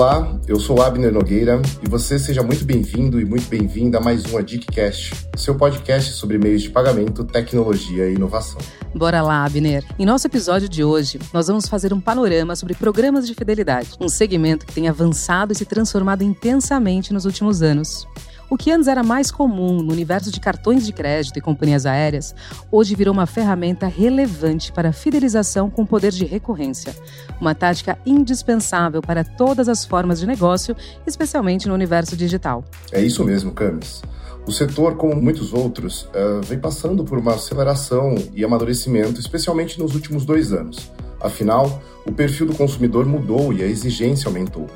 Olá, 0.00 0.40
eu 0.48 0.58
sou 0.58 0.80
Abner 0.80 1.12
Nogueira 1.12 1.60
e 1.82 1.86
você 1.86 2.18
seja 2.18 2.42
muito 2.42 2.64
bem-vindo 2.64 3.20
e 3.20 3.24
muito 3.26 3.46
bem-vinda 3.50 3.98
a 3.98 4.00
mais 4.00 4.24
um 4.32 4.38
Adicast, 4.38 5.28
seu 5.36 5.54
podcast 5.54 6.12
sobre 6.12 6.38
meios 6.38 6.62
de 6.62 6.70
pagamento, 6.70 7.22
tecnologia 7.22 8.08
e 8.08 8.14
inovação. 8.14 8.58
Bora 8.94 9.20
lá, 9.20 9.44
Abner. 9.44 9.84
Em 9.98 10.06
nosso 10.06 10.26
episódio 10.26 10.70
de 10.70 10.82
hoje, 10.82 11.18
nós 11.34 11.48
vamos 11.48 11.68
fazer 11.68 11.92
um 11.92 12.00
panorama 12.00 12.56
sobre 12.56 12.72
programas 12.72 13.26
de 13.26 13.34
fidelidade, 13.34 13.90
um 14.00 14.08
segmento 14.08 14.64
que 14.64 14.72
tem 14.72 14.88
avançado 14.88 15.52
e 15.52 15.54
se 15.54 15.66
transformado 15.66 16.22
intensamente 16.22 17.12
nos 17.12 17.26
últimos 17.26 17.60
anos. 17.60 18.08
O 18.50 18.56
que 18.56 18.72
antes 18.72 18.88
era 18.88 19.04
mais 19.04 19.30
comum 19.30 19.80
no 19.80 19.92
universo 19.92 20.28
de 20.32 20.40
cartões 20.40 20.84
de 20.84 20.92
crédito 20.92 21.38
e 21.38 21.40
companhias 21.40 21.86
aéreas, 21.86 22.34
hoje 22.68 22.96
virou 22.96 23.14
uma 23.14 23.24
ferramenta 23.24 23.86
relevante 23.86 24.72
para 24.72 24.88
a 24.88 24.92
fidelização 24.92 25.70
com 25.70 25.86
poder 25.86 26.10
de 26.10 26.24
recorrência. 26.24 26.92
Uma 27.40 27.54
tática 27.54 27.96
indispensável 28.04 29.00
para 29.00 29.22
todas 29.22 29.68
as 29.68 29.84
formas 29.84 30.18
de 30.18 30.26
negócio, 30.26 30.76
especialmente 31.06 31.68
no 31.68 31.74
universo 31.74 32.16
digital. 32.16 32.64
É 32.90 33.00
isso 33.00 33.22
mesmo, 33.22 33.52
Camis. 33.52 34.02
O 34.44 34.50
setor, 34.50 34.96
como 34.96 35.14
muitos 35.14 35.52
outros, 35.52 36.02
uh, 36.06 36.42
vem 36.42 36.58
passando 36.58 37.04
por 37.04 37.18
uma 37.18 37.34
aceleração 37.34 38.16
e 38.34 38.44
amadurecimento, 38.44 39.20
especialmente 39.20 39.78
nos 39.78 39.94
últimos 39.94 40.24
dois 40.24 40.52
anos. 40.52 40.90
Afinal, 41.20 41.80
o 42.04 42.10
perfil 42.10 42.46
do 42.46 42.54
consumidor 42.56 43.06
mudou 43.06 43.52
e 43.52 43.62
a 43.62 43.66
exigência 43.66 44.26
aumentou. 44.26 44.66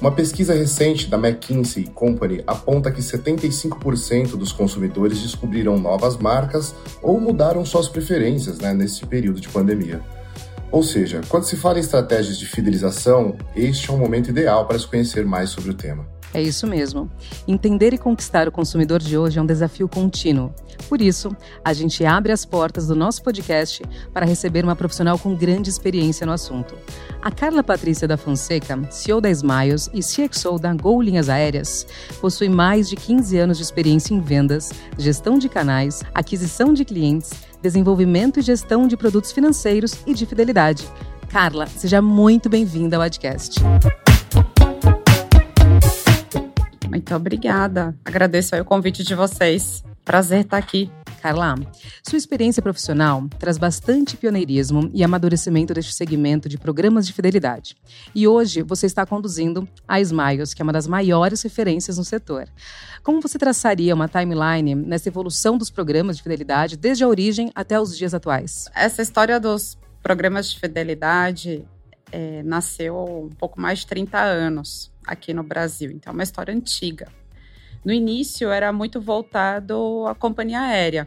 Uma 0.00 0.12
pesquisa 0.12 0.54
recente 0.54 1.08
da 1.08 1.16
McKinsey 1.16 1.84
Company 1.86 2.42
aponta 2.46 2.90
que 2.90 3.00
75% 3.00 4.36
dos 4.36 4.52
consumidores 4.52 5.20
descobriram 5.20 5.78
novas 5.78 6.16
marcas 6.16 6.74
ou 7.02 7.20
mudaram 7.20 7.64
suas 7.64 7.88
preferências 7.88 8.58
né, 8.58 8.72
nesse 8.72 9.04
período 9.06 9.40
de 9.40 9.48
pandemia. 9.48 10.00
Ou 10.70 10.82
seja, 10.82 11.22
quando 11.28 11.44
se 11.44 11.56
fala 11.56 11.78
em 11.78 11.80
estratégias 11.80 12.38
de 12.38 12.46
fidelização, 12.46 13.36
este 13.56 13.90
é 13.90 13.92
um 13.92 13.98
momento 13.98 14.28
ideal 14.30 14.66
para 14.66 14.78
se 14.78 14.86
conhecer 14.86 15.24
mais 15.24 15.50
sobre 15.50 15.70
o 15.70 15.74
tema. 15.74 16.17
É 16.32 16.42
isso 16.42 16.66
mesmo. 16.66 17.10
Entender 17.46 17.94
e 17.94 17.98
conquistar 17.98 18.46
o 18.46 18.52
consumidor 18.52 19.00
de 19.00 19.16
hoje 19.16 19.38
é 19.38 19.42
um 19.42 19.46
desafio 19.46 19.88
contínuo. 19.88 20.52
Por 20.88 21.00
isso, 21.00 21.34
a 21.64 21.72
gente 21.72 22.04
abre 22.04 22.32
as 22.32 22.44
portas 22.44 22.86
do 22.86 22.94
nosso 22.94 23.22
podcast 23.22 23.82
para 24.12 24.26
receber 24.26 24.64
uma 24.64 24.76
profissional 24.76 25.18
com 25.18 25.34
grande 25.34 25.70
experiência 25.70 26.26
no 26.26 26.32
assunto. 26.32 26.74
A 27.22 27.30
Carla 27.30 27.62
Patrícia 27.62 28.06
da 28.06 28.16
Fonseca, 28.16 28.78
CEO 28.90 29.20
da 29.20 29.30
Smiles 29.30 29.90
e 29.92 30.00
CXO 30.00 30.58
da 30.58 30.72
Gol 30.74 31.02
Linhas 31.02 31.28
Aéreas, 31.28 31.86
possui 32.20 32.48
mais 32.48 32.88
de 32.88 32.96
15 32.96 33.38
anos 33.38 33.56
de 33.56 33.62
experiência 33.62 34.14
em 34.14 34.20
vendas, 34.20 34.70
gestão 34.96 35.38
de 35.38 35.48
canais, 35.48 36.02
aquisição 36.14 36.72
de 36.72 36.84
clientes, 36.84 37.32
desenvolvimento 37.60 38.38
e 38.38 38.42
gestão 38.42 38.86
de 38.86 38.96
produtos 38.96 39.32
financeiros 39.32 39.94
e 40.06 40.14
de 40.14 40.26
fidelidade. 40.26 40.86
Carla, 41.28 41.66
seja 41.66 42.00
muito 42.00 42.48
bem-vinda 42.48 42.96
ao 42.96 43.02
podcast. 43.02 43.60
Muito 46.88 47.14
obrigada. 47.14 47.94
Agradeço 48.04 48.56
o 48.56 48.64
convite 48.64 49.04
de 49.04 49.14
vocês. 49.14 49.84
Prazer 50.04 50.40
estar 50.40 50.56
aqui. 50.56 50.90
Carla, 51.20 51.56
sua 52.02 52.16
experiência 52.16 52.62
profissional 52.62 53.28
traz 53.38 53.58
bastante 53.58 54.16
pioneirismo 54.16 54.88
e 54.94 55.04
amadurecimento 55.04 55.74
deste 55.74 55.92
segmento 55.92 56.48
de 56.48 56.56
programas 56.56 57.06
de 57.06 57.12
fidelidade. 57.12 57.76
E 58.14 58.26
hoje 58.26 58.62
você 58.62 58.86
está 58.86 59.04
conduzindo 59.04 59.68
a 59.86 60.00
Smiles, 60.00 60.54
que 60.54 60.62
é 60.62 60.64
uma 60.64 60.72
das 60.72 60.86
maiores 60.86 61.42
referências 61.42 61.98
no 61.98 62.04
setor. 62.04 62.48
Como 63.02 63.20
você 63.20 63.36
traçaria 63.36 63.94
uma 63.94 64.08
timeline 64.08 64.74
nessa 64.74 65.08
evolução 65.08 65.58
dos 65.58 65.70
programas 65.70 66.16
de 66.16 66.22
fidelidade 66.22 66.76
desde 66.76 67.04
a 67.04 67.08
origem 67.08 67.50
até 67.54 67.78
os 67.78 67.96
dias 67.96 68.14
atuais? 68.14 68.66
Essa 68.74 69.02
história 69.02 69.38
dos 69.38 69.76
programas 70.02 70.50
de 70.50 70.58
fidelidade 70.58 71.64
é, 72.10 72.42
nasceu 72.44 72.96
um 72.96 73.28
pouco 73.28 73.60
mais 73.60 73.80
de 73.80 73.88
30 73.88 74.18
anos 74.18 74.90
aqui 75.08 75.34
no 75.34 75.42
Brasil, 75.42 75.90
então 75.90 76.12
é 76.12 76.14
uma 76.14 76.22
história 76.22 76.54
antiga. 76.54 77.08
No 77.84 77.92
início 77.92 78.50
era 78.50 78.72
muito 78.72 79.00
voltado 79.00 80.06
à 80.06 80.14
companhia 80.14 80.60
aérea. 80.60 81.06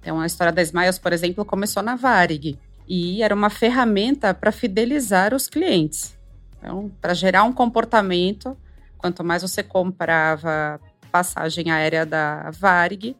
Então 0.00 0.20
a 0.20 0.26
história 0.26 0.52
da 0.52 0.62
Smiles, 0.62 0.98
por 0.98 1.12
exemplo, 1.12 1.44
começou 1.44 1.82
na 1.82 1.96
Varig 1.96 2.58
e 2.86 3.22
era 3.22 3.34
uma 3.34 3.50
ferramenta 3.50 4.34
para 4.34 4.52
fidelizar 4.52 5.34
os 5.34 5.48
clientes. 5.48 6.16
Então, 6.58 6.90
para 7.00 7.14
gerar 7.14 7.44
um 7.44 7.52
comportamento, 7.52 8.56
quanto 8.96 9.22
mais 9.22 9.42
você 9.42 9.62
comprava 9.62 10.80
passagem 11.12 11.70
aérea 11.70 12.04
da 12.04 12.50
Varig, 12.50 13.16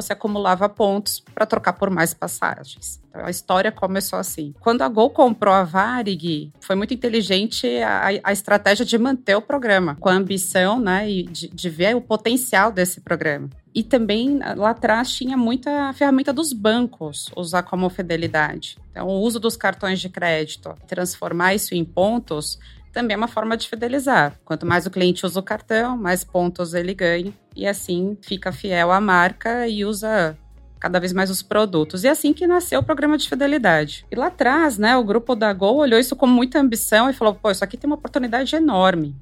você 0.00 0.12
acumulava 0.12 0.68
pontos 0.68 1.20
para 1.34 1.44
trocar 1.44 1.72
por 1.72 1.90
mais 1.90 2.14
passagens. 2.14 3.00
Então, 3.08 3.24
a 3.24 3.30
história 3.30 3.72
começou 3.72 4.18
assim. 4.18 4.54
Quando 4.60 4.82
a 4.82 4.88
Gol 4.88 5.10
comprou 5.10 5.52
a 5.52 5.64
Varig, 5.64 6.52
foi 6.60 6.76
muito 6.76 6.94
inteligente 6.94 7.66
a, 7.82 8.08
a 8.22 8.32
estratégia 8.32 8.86
de 8.86 8.96
manter 8.96 9.34
o 9.34 9.42
programa, 9.42 9.96
com 9.98 10.08
a 10.08 10.12
ambição 10.12 10.78
né, 10.78 11.06
de, 11.06 11.48
de 11.48 11.70
ver 11.70 11.96
o 11.96 12.00
potencial 12.00 12.70
desse 12.70 13.00
programa. 13.00 13.50
E 13.74 13.82
também 13.82 14.38
lá 14.56 14.70
atrás 14.70 15.12
tinha 15.12 15.36
muita 15.36 15.92
ferramenta 15.92 16.32
dos 16.32 16.52
bancos 16.52 17.28
usar 17.36 17.62
como 17.62 17.88
fidelidade. 17.90 18.76
Então, 18.90 19.06
o 19.06 19.20
uso 19.20 19.38
dos 19.38 19.56
cartões 19.56 20.00
de 20.00 20.08
crédito, 20.08 20.74
transformar 20.86 21.54
isso 21.54 21.74
em 21.74 21.84
pontos, 21.84 22.58
também 22.98 23.14
é 23.14 23.16
uma 23.16 23.28
forma 23.28 23.56
de 23.56 23.68
fidelizar. 23.68 24.34
Quanto 24.44 24.66
mais 24.66 24.84
o 24.84 24.90
cliente 24.90 25.24
usa 25.24 25.38
o 25.38 25.42
cartão, 25.42 25.96
mais 25.96 26.24
pontos 26.24 26.74
ele 26.74 26.92
ganha 26.92 27.32
e 27.54 27.64
assim 27.64 28.18
fica 28.20 28.50
fiel 28.50 28.90
à 28.90 29.00
marca 29.00 29.68
e 29.68 29.84
usa 29.84 30.36
cada 30.80 30.98
vez 30.98 31.12
mais 31.12 31.30
os 31.30 31.40
produtos. 31.40 32.02
E 32.02 32.08
é 32.08 32.10
assim 32.10 32.32
que 32.32 32.44
nasceu 32.44 32.80
o 32.80 32.82
programa 32.82 33.16
de 33.16 33.28
fidelidade. 33.28 34.04
E 34.10 34.16
lá 34.16 34.26
atrás, 34.26 34.78
né, 34.78 34.96
o 34.96 35.04
grupo 35.04 35.36
da 35.36 35.52
Gol 35.52 35.76
olhou 35.76 36.00
isso 36.00 36.16
com 36.16 36.26
muita 36.26 36.58
ambição 36.58 37.08
e 37.08 37.12
falou: 37.12 37.36
pô, 37.36 37.52
isso 37.52 37.62
aqui 37.62 37.76
tem 37.76 37.88
uma 37.88 37.94
oportunidade 37.94 38.56
enorme. 38.56 39.14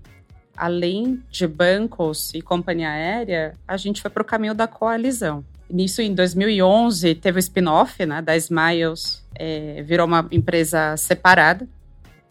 Além 0.56 1.22
de 1.30 1.46
bancos 1.46 2.32
e 2.32 2.40
companhia 2.40 2.88
aérea, 2.88 3.52
a 3.68 3.76
gente 3.76 4.00
foi 4.00 4.10
para 4.10 4.22
o 4.22 4.26
caminho 4.26 4.54
da 4.54 4.66
coalizão. 4.66 5.44
Nisso, 5.68 6.00
em 6.00 6.14
2011, 6.14 7.14
teve 7.16 7.38
o 7.38 7.40
spin-off 7.40 8.06
né, 8.06 8.22
da 8.22 8.34
Smiles, 8.38 9.22
é, 9.34 9.82
virou 9.82 10.06
uma 10.06 10.26
empresa 10.32 10.96
separada. 10.96 11.68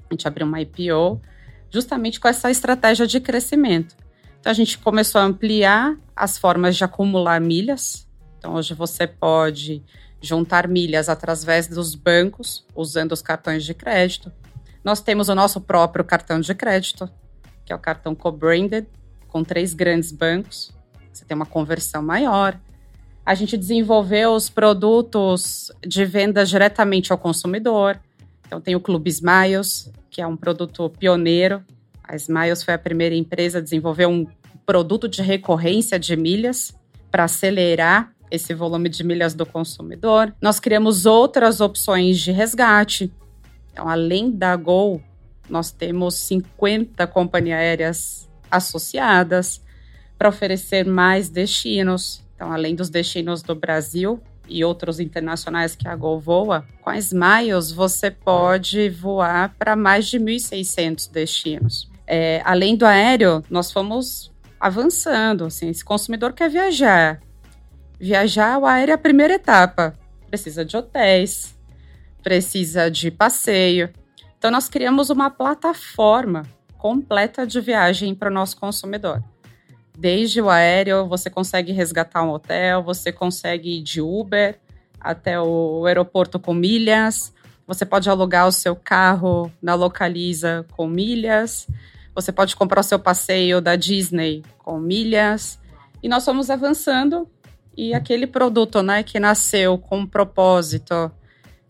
A 0.09 0.13
gente 0.13 0.27
abriu 0.27 0.47
uma 0.47 0.61
IPO 0.61 1.19
justamente 1.75 2.21
com 2.21 2.27
essa 2.29 2.49
estratégia 2.49 3.05
de 3.05 3.19
crescimento. 3.19 3.97
Então, 4.39 4.49
a 4.49 4.53
gente 4.53 4.77
começou 4.77 5.19
a 5.19 5.25
ampliar 5.25 5.97
as 6.15 6.37
formas 6.37 6.77
de 6.77 6.85
acumular 6.85 7.41
milhas. 7.41 8.07
Então, 8.37 8.53
hoje 8.53 8.73
você 8.73 9.05
pode 9.05 9.83
juntar 10.21 10.69
milhas 10.69 11.09
através 11.09 11.67
dos 11.67 11.93
bancos, 11.93 12.65
usando 12.73 13.11
os 13.11 13.21
cartões 13.21 13.65
de 13.65 13.73
crédito. 13.73 14.31
Nós 14.85 15.01
temos 15.01 15.27
o 15.27 15.35
nosso 15.35 15.59
próprio 15.59 16.05
cartão 16.05 16.39
de 16.39 16.55
crédito, 16.55 17.09
que 17.65 17.73
é 17.73 17.75
o 17.75 17.79
cartão 17.79 18.15
co-branded, 18.15 18.87
com 19.27 19.43
três 19.43 19.73
grandes 19.73 20.13
bancos. 20.13 20.71
Você 21.11 21.25
tem 21.25 21.35
uma 21.35 21.45
conversão 21.45 22.01
maior. 22.01 22.57
A 23.25 23.35
gente 23.35 23.57
desenvolveu 23.57 24.31
os 24.31 24.47
produtos 24.47 25.73
de 25.85 26.05
venda 26.05 26.45
diretamente 26.45 27.11
ao 27.11 27.17
consumidor. 27.17 27.99
Então, 28.47 28.61
tem 28.61 28.77
o 28.77 28.79
Clube 28.79 29.09
Smiles, 29.09 29.91
que 30.15 30.21
é 30.21 30.27
um 30.27 30.37
produto 30.37 30.89
pioneiro. 30.89 31.61
A 32.01 32.15
Smiles 32.15 32.63
foi 32.63 32.73
a 32.73 32.79
primeira 32.79 33.13
empresa 33.13 33.57
a 33.57 33.61
desenvolver 33.61 34.05
um 34.05 34.25
produto 34.65 35.09
de 35.09 35.21
recorrência 35.21 35.99
de 35.99 36.15
milhas 36.15 36.73
para 37.11 37.25
acelerar 37.25 38.13
esse 38.31 38.53
volume 38.53 38.87
de 38.87 39.03
milhas 39.03 39.33
do 39.33 39.45
consumidor. 39.45 40.33
Nós 40.41 40.57
criamos 40.57 41.05
outras 41.05 41.59
opções 41.59 42.17
de 42.17 42.31
resgate. 42.31 43.11
Então, 43.73 43.89
além 43.89 44.31
da 44.31 44.55
Gol, 44.55 45.01
nós 45.49 45.69
temos 45.69 46.15
50 46.15 47.05
companhias 47.07 47.59
aéreas 47.59 48.29
associadas 48.49 49.61
para 50.17 50.29
oferecer 50.29 50.85
mais 50.85 51.27
destinos. 51.27 52.23
Então, 52.35 52.53
além 52.53 52.73
dos 52.73 52.89
destinos 52.89 53.43
do 53.43 53.53
Brasil, 53.53 54.21
e 54.47 54.63
outros 54.63 54.99
internacionais 54.99 55.75
que 55.75 55.87
a 55.87 55.95
Gol 55.95 56.19
voa, 56.19 56.65
com 56.81 56.89
a 56.89 56.97
Smiles 56.97 57.71
você 57.71 58.09
pode 58.11 58.89
voar 58.89 59.55
para 59.57 59.75
mais 59.75 60.07
de 60.07 60.19
1.600 60.19 61.11
destinos. 61.11 61.89
É, 62.07 62.41
além 62.45 62.75
do 62.75 62.85
aéreo, 62.85 63.43
nós 63.49 63.71
fomos 63.71 64.31
avançando. 64.59 65.45
Assim, 65.45 65.69
esse 65.69 65.83
consumidor 65.83 66.33
quer 66.33 66.49
viajar. 66.49 67.19
Viajar, 67.99 68.57
o 68.57 68.65
aéreo 68.65 68.91
é 68.91 68.95
a 68.95 68.99
primeira 68.99 69.33
etapa. 69.33 69.93
Precisa 70.27 70.65
de 70.65 70.75
hotéis, 70.75 71.57
precisa 72.21 72.89
de 72.89 73.09
passeio. 73.09 73.91
Então, 74.37 74.51
nós 74.51 74.67
criamos 74.67 75.09
uma 75.09 75.29
plataforma 75.29 76.43
completa 76.77 77.47
de 77.47 77.59
viagem 77.59 78.13
para 78.13 78.29
o 78.29 78.33
nosso 78.33 78.57
consumidor. 78.57 79.23
Desde 79.97 80.41
o 80.41 80.49
aéreo, 80.49 81.07
você 81.07 81.29
consegue 81.29 81.71
resgatar 81.71 82.23
um 82.23 82.31
hotel, 82.31 82.83
você 82.83 83.11
consegue 83.11 83.79
ir 83.79 83.81
de 83.81 84.01
Uber 84.01 84.59
até 84.99 85.39
o 85.39 85.85
aeroporto 85.85 86.39
com 86.39 86.53
milhas, 86.53 87.33
você 87.65 87.85
pode 87.85 88.09
alugar 88.09 88.47
o 88.47 88.51
seu 88.51 88.75
carro 88.75 89.51
na 89.61 89.73
Localiza 89.73 90.65
com 90.75 90.87
milhas, 90.87 91.67
você 92.13 92.31
pode 92.31 92.55
comprar 92.55 92.81
o 92.81 92.83
seu 92.83 92.99
passeio 92.99 93.61
da 93.61 93.75
Disney 93.75 94.43
com 94.59 94.79
milhas. 94.79 95.59
E 96.03 96.09
nós 96.09 96.25
fomos 96.25 96.49
avançando 96.49 97.27
e 97.77 97.93
aquele 97.93 98.27
produto, 98.27 98.81
né, 98.81 99.03
que 99.03 99.19
nasceu 99.19 99.77
com 99.77 99.99
um 99.99 100.07
propósito 100.07 101.11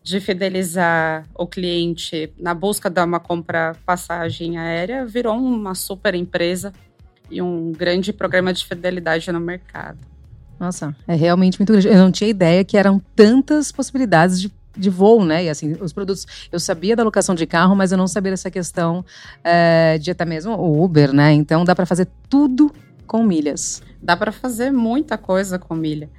de 0.04 0.20
fidelizar 0.20 1.26
o 1.34 1.48
cliente 1.48 2.32
na 2.38 2.54
busca 2.54 2.90
de 2.90 3.02
uma 3.02 3.20
compra 3.20 3.76
passagem 3.86 4.58
aérea 4.58 5.04
virou 5.04 5.36
uma 5.36 5.74
super 5.74 6.14
empresa 6.14 6.72
e 7.30 7.42
um 7.42 7.72
grande 7.72 8.14
programa 8.14 8.54
de 8.54 8.66
fidelidade 8.66 9.32
no 9.32 9.40
mercado. 9.40 10.00
Nossa, 10.60 10.96
é 11.08 11.16
realmente 11.16 11.60
muito 11.60 11.72
grande. 11.72 11.88
Eu 11.88 11.98
não 11.98 12.12
tinha 12.12 12.30
ideia 12.30 12.64
que 12.64 12.78
eram 12.78 13.02
tantas 13.16 13.72
possibilidades 13.72 14.40
de 14.40 14.52
de 14.78 14.90
voo, 14.90 15.24
né? 15.24 15.46
E 15.46 15.50
assim, 15.50 15.76
os 15.80 15.94
produtos. 15.94 16.26
Eu 16.52 16.60
sabia 16.60 16.96
da 16.96 17.04
locação 17.04 17.34
de 17.34 17.46
carro, 17.46 17.76
mas 17.76 17.92
eu 17.92 17.98
não 17.98 18.08
sabia 18.08 18.32
dessa 18.32 18.52
questão 18.52 19.06
é, 19.44 19.98
de 19.98 20.12
até 20.12 20.26
mesmo 20.26 20.54
o 20.54 20.84
Uber, 20.84 21.14
né? 21.14 21.32
Então 21.32 21.64
dá 21.64 21.76
para 21.76 21.86
fazer 21.86 22.08
tudo 22.30 22.72
com 23.08 23.24
milhas. 23.24 23.82
Dá 24.02 24.16
para 24.16 24.32
fazer 24.32 24.72
muita 24.72 25.18
coisa 25.18 25.58
com 25.58 25.76
milha. 25.76 26.10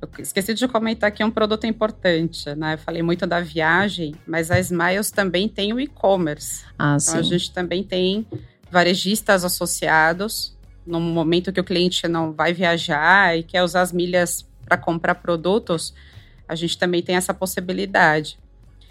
Eu 0.00 0.08
esqueci 0.18 0.52
de 0.54 0.68
comentar 0.68 1.08
aqui 1.08 1.24
um 1.24 1.30
produto 1.30 1.66
importante, 1.66 2.54
né? 2.54 2.74
Eu 2.74 2.78
falei 2.78 3.02
muito 3.02 3.26
da 3.26 3.40
viagem, 3.40 4.14
mas 4.26 4.50
a 4.50 4.58
Smiles 4.60 5.10
também 5.10 5.48
tem 5.48 5.72
o 5.72 5.80
e-commerce. 5.80 6.64
Ah, 6.78 6.96
então 7.00 7.14
sim. 7.14 7.18
a 7.18 7.22
gente 7.22 7.52
também 7.52 7.82
tem 7.82 8.26
varejistas 8.70 9.44
associados. 9.44 10.53
No 10.86 11.00
momento 11.00 11.52
que 11.52 11.60
o 11.60 11.64
cliente 11.64 12.06
não 12.06 12.32
vai 12.32 12.52
viajar 12.52 13.36
e 13.36 13.42
quer 13.42 13.62
usar 13.62 13.82
as 13.82 13.92
milhas 13.92 14.46
para 14.64 14.76
comprar 14.76 15.16
produtos, 15.16 15.94
a 16.48 16.54
gente 16.54 16.76
também 16.78 17.02
tem 17.02 17.16
essa 17.16 17.32
possibilidade. 17.32 18.38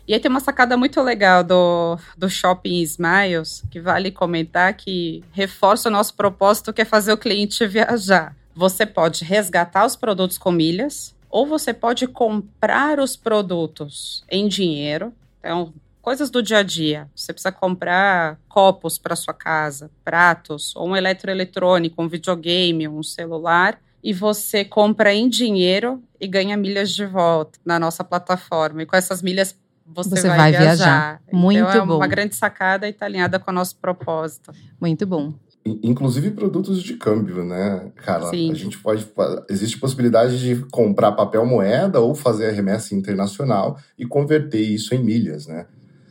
E 0.07 0.13
aí 0.13 0.19
tem 0.19 0.29
uma 0.29 0.41
sacada 0.41 0.75
muito 0.75 1.01
legal 1.01 1.43
do, 1.43 1.97
do 2.17 2.29
Shopping 2.29 2.81
Smiles, 2.81 3.63
que 3.71 3.79
vale 3.79 4.11
comentar 4.11 4.73
que 4.73 5.23
reforça 5.31 5.87
o 5.87 5.91
nosso 5.91 6.13
propósito, 6.13 6.73
que 6.73 6.81
é 6.81 6.85
fazer 6.85 7.13
o 7.13 7.17
cliente 7.17 7.65
viajar. 7.65 8.35
Você 8.53 8.85
pode 8.85 9.23
resgatar 9.23 9.85
os 9.85 9.95
produtos 9.95 10.37
com 10.37 10.51
milhas, 10.51 11.15
ou 11.29 11.47
você 11.47 11.73
pode 11.73 12.05
comprar 12.05 12.99
os 12.99 13.15
produtos 13.15 14.25
em 14.29 14.47
dinheiro. 14.47 15.13
Então, 15.39 15.73
coisas 16.03 16.29
do 16.29 16.43
dia 16.43 16.57
a 16.59 16.63
dia. 16.63 17.07
Você 17.15 17.31
precisa 17.33 17.51
comprar 17.51 18.37
copos 18.47 18.97
para 18.99 19.15
sua 19.15 19.33
casa, 19.33 19.89
pratos, 20.03 20.75
ou 20.75 20.89
um 20.89 20.95
eletroeletrônico, 20.95 22.03
um 22.03 22.07
videogame, 22.09 22.87
um 22.87 23.01
celular 23.01 23.79
e 24.03 24.11
você 24.13 24.65
compra 24.65 25.13
em 25.13 25.29
dinheiro 25.29 26.03
e 26.19 26.27
ganha 26.27 26.57
milhas 26.57 26.91
de 26.91 27.05
volta 27.05 27.57
na 27.65 27.79
nossa 27.79 28.03
plataforma. 28.03 28.83
E 28.83 28.85
com 28.85 28.97
essas 28.97 29.21
milhas 29.21 29.55
você, 29.85 30.09
Você 30.11 30.27
vai, 30.27 30.37
vai 30.37 30.51
viajar. 30.51 30.65
viajar. 30.75 31.21
Muito 31.31 31.57
então, 31.59 31.83
é 31.83 31.85
bom. 31.85 31.95
uma 31.97 32.07
grande 32.07 32.35
sacada 32.35 32.85
e 32.87 32.91
está 32.91 33.05
alinhada 33.05 33.39
com 33.39 33.51
o 33.51 33.53
nosso 33.53 33.77
propósito. 33.77 34.51
Muito 34.79 35.05
bom. 35.07 35.33
In- 35.65 35.79
Inclusive 35.83 36.31
produtos 36.31 36.83
de 36.83 36.95
câmbio, 36.95 37.43
né, 37.45 37.91
Carla? 37.97 38.29
Sim. 38.29 38.51
A 38.51 38.55
gente 38.55 38.77
pode. 38.77 39.05
Existe 39.49 39.77
possibilidade 39.77 40.37
de 40.39 40.61
comprar 40.71 41.13
papel 41.13 41.45
moeda 41.45 41.99
ou 42.01 42.13
fazer 42.15 42.47
a 42.47 42.51
remessa 42.51 42.93
internacional 42.95 43.77
e 43.97 44.05
converter 44.05 44.59
isso 44.61 44.93
em 44.95 44.99
milhas, 45.03 45.47
né? 45.47 45.65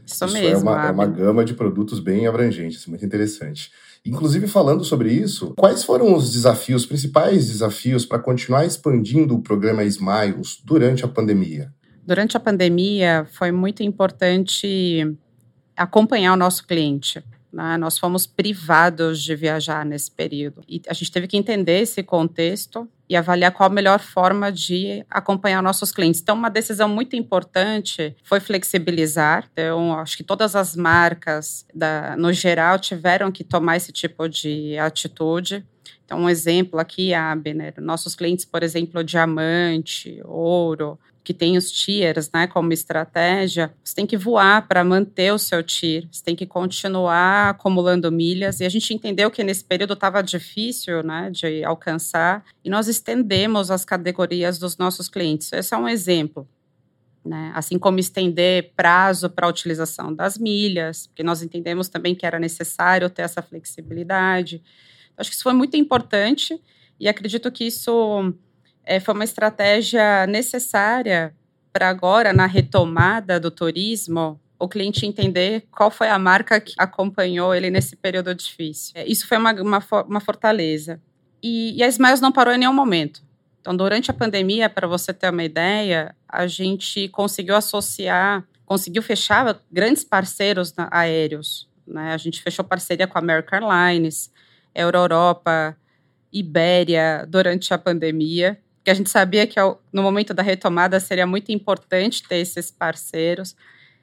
Isso, 0.06 0.24
Isso 0.24 0.34
mesmo. 0.34 0.68
é 0.68 0.72
uma, 0.72 0.86
é 0.86 0.90
uma 0.90 1.06
gama 1.06 1.44
de 1.44 1.54
produtos 1.54 2.00
bem 2.00 2.26
abrangente, 2.26 2.78
é 2.86 2.90
muito 2.90 3.04
interessante. 3.04 3.70
Inclusive, 4.04 4.48
falando 4.48 4.84
sobre 4.84 5.12
isso, 5.12 5.54
quais 5.56 5.84
foram 5.84 6.14
os 6.14 6.32
desafios, 6.32 6.84
principais 6.84 7.46
desafios 7.46 8.04
para 8.04 8.18
continuar 8.18 8.66
expandindo 8.66 9.34
o 9.34 9.42
programa 9.42 9.84
Smiles 9.84 10.60
durante 10.64 11.04
a 11.04 11.08
pandemia? 11.08 11.72
Durante 12.04 12.36
a 12.36 12.40
pandemia, 12.40 13.26
foi 13.30 13.52
muito 13.52 13.82
importante 13.84 15.16
acompanhar 15.76 16.32
o 16.32 16.36
nosso 16.36 16.66
cliente. 16.66 17.22
Né? 17.52 17.76
Nós 17.76 17.98
fomos 17.98 18.26
privados 18.26 19.22
de 19.22 19.36
viajar 19.36 19.84
nesse 19.84 20.10
período. 20.10 20.62
E 20.66 20.80
a 20.88 20.94
gente 20.94 21.12
teve 21.12 21.28
que 21.28 21.36
entender 21.36 21.80
esse 21.80 22.02
contexto 22.02 22.88
e 23.08 23.14
avaliar 23.14 23.52
qual 23.52 23.68
a 23.68 23.72
melhor 23.72 24.00
forma 24.00 24.50
de 24.50 25.04
acompanhar 25.10 25.62
nossos 25.62 25.92
clientes. 25.92 26.22
Então, 26.22 26.34
uma 26.34 26.48
decisão 26.48 26.88
muito 26.88 27.14
importante 27.14 28.16
foi 28.24 28.40
flexibilizar. 28.40 29.48
Então, 29.52 29.98
acho 29.98 30.16
que 30.16 30.24
todas 30.24 30.56
as 30.56 30.74
marcas, 30.74 31.66
da, 31.74 32.16
no 32.16 32.32
geral, 32.32 32.78
tiveram 32.78 33.30
que 33.30 33.44
tomar 33.44 33.76
esse 33.76 33.92
tipo 33.92 34.26
de 34.28 34.78
atitude. 34.78 35.62
Então, 36.04 36.20
um 36.20 36.28
exemplo 36.28 36.80
aqui, 36.80 37.12
Abner, 37.12 37.74
nossos 37.78 38.14
clientes, 38.14 38.46
por 38.46 38.62
exemplo, 38.62 39.04
diamante, 39.04 40.20
ouro, 40.24 40.98
que 41.24 41.32
tem 41.32 41.56
os 41.56 41.70
tiers, 41.70 42.30
né, 42.32 42.46
como 42.46 42.72
estratégia, 42.72 43.72
você 43.82 43.94
tem 43.94 44.06
que 44.06 44.16
voar 44.16 44.66
para 44.66 44.82
manter 44.82 45.32
o 45.32 45.38
seu 45.38 45.62
tier, 45.62 46.08
você 46.10 46.22
tem 46.22 46.34
que 46.34 46.46
continuar 46.46 47.50
acumulando 47.50 48.10
milhas, 48.10 48.60
e 48.60 48.64
a 48.64 48.68
gente 48.68 48.92
entendeu 48.92 49.30
que 49.30 49.44
nesse 49.44 49.64
período 49.64 49.92
estava 49.94 50.22
difícil, 50.22 51.02
né, 51.02 51.30
de 51.30 51.62
alcançar, 51.64 52.44
e 52.64 52.70
nós 52.70 52.88
estendemos 52.88 53.70
as 53.70 53.84
categorias 53.84 54.58
dos 54.58 54.76
nossos 54.76 55.08
clientes. 55.08 55.52
Esse 55.52 55.74
é 55.74 55.76
um 55.76 55.88
exemplo. 55.88 56.48
Né? 57.24 57.52
Assim 57.54 57.78
como 57.78 58.00
estender 58.00 58.72
prazo 58.74 59.30
para 59.30 59.46
a 59.46 59.50
utilização 59.50 60.12
das 60.12 60.36
milhas, 60.36 61.06
porque 61.06 61.22
nós 61.22 61.40
entendemos 61.40 61.88
também 61.88 62.16
que 62.16 62.26
era 62.26 62.36
necessário 62.36 63.08
ter 63.08 63.22
essa 63.22 63.40
flexibilidade. 63.40 64.60
Acho 65.16 65.30
que 65.30 65.36
isso 65.36 65.44
foi 65.44 65.52
muito 65.52 65.76
importante 65.76 66.60
e 66.98 67.08
acredito 67.08 67.50
que 67.52 67.64
isso 67.64 68.34
é, 68.84 69.00
foi 69.00 69.14
uma 69.14 69.24
estratégia 69.24 70.26
necessária 70.26 71.34
para 71.72 71.88
agora, 71.88 72.32
na 72.32 72.46
retomada 72.46 73.40
do 73.40 73.50
turismo, 73.50 74.40
o 74.58 74.68
cliente 74.68 75.06
entender 75.06 75.64
qual 75.70 75.90
foi 75.90 76.08
a 76.08 76.18
marca 76.18 76.60
que 76.60 76.74
acompanhou 76.78 77.54
ele 77.54 77.70
nesse 77.70 77.96
período 77.96 78.34
difícil. 78.34 78.92
É, 78.94 79.06
isso 79.06 79.26
foi 79.26 79.38
uma, 79.38 79.52
uma, 79.54 79.82
uma 80.06 80.20
fortaleza. 80.20 81.00
E, 81.42 81.76
e 81.76 81.82
a 81.82 81.88
Smiles 81.88 82.20
não 82.20 82.30
parou 82.30 82.54
em 82.54 82.58
nenhum 82.58 82.72
momento. 82.72 83.22
Então, 83.60 83.76
durante 83.76 84.10
a 84.10 84.14
pandemia, 84.14 84.68
para 84.68 84.86
você 84.86 85.12
ter 85.12 85.30
uma 85.30 85.44
ideia, 85.44 86.14
a 86.28 86.46
gente 86.46 87.08
conseguiu 87.08 87.56
associar, 87.56 88.44
conseguiu 88.66 89.02
fechar 89.02 89.60
grandes 89.70 90.04
parceiros 90.04 90.72
aéreos. 90.90 91.68
Né? 91.86 92.12
A 92.12 92.16
gente 92.16 92.42
fechou 92.42 92.64
parceria 92.64 93.06
com 93.06 93.18
a 93.18 93.20
American 93.20 93.70
Airlines, 93.70 94.30
Europa, 94.74 95.76
Ibéria, 96.32 97.26
durante 97.28 97.74
a 97.74 97.78
pandemia, 97.78 98.58
porque 98.82 98.90
a 98.90 98.94
gente 98.94 99.10
sabia 99.10 99.46
que 99.46 99.60
no 99.92 100.02
momento 100.02 100.34
da 100.34 100.42
retomada 100.42 100.98
seria 100.98 101.24
muito 101.24 101.52
importante 101.52 102.20
ter 102.26 102.38
esses 102.38 102.68
parceiros. 102.68 103.54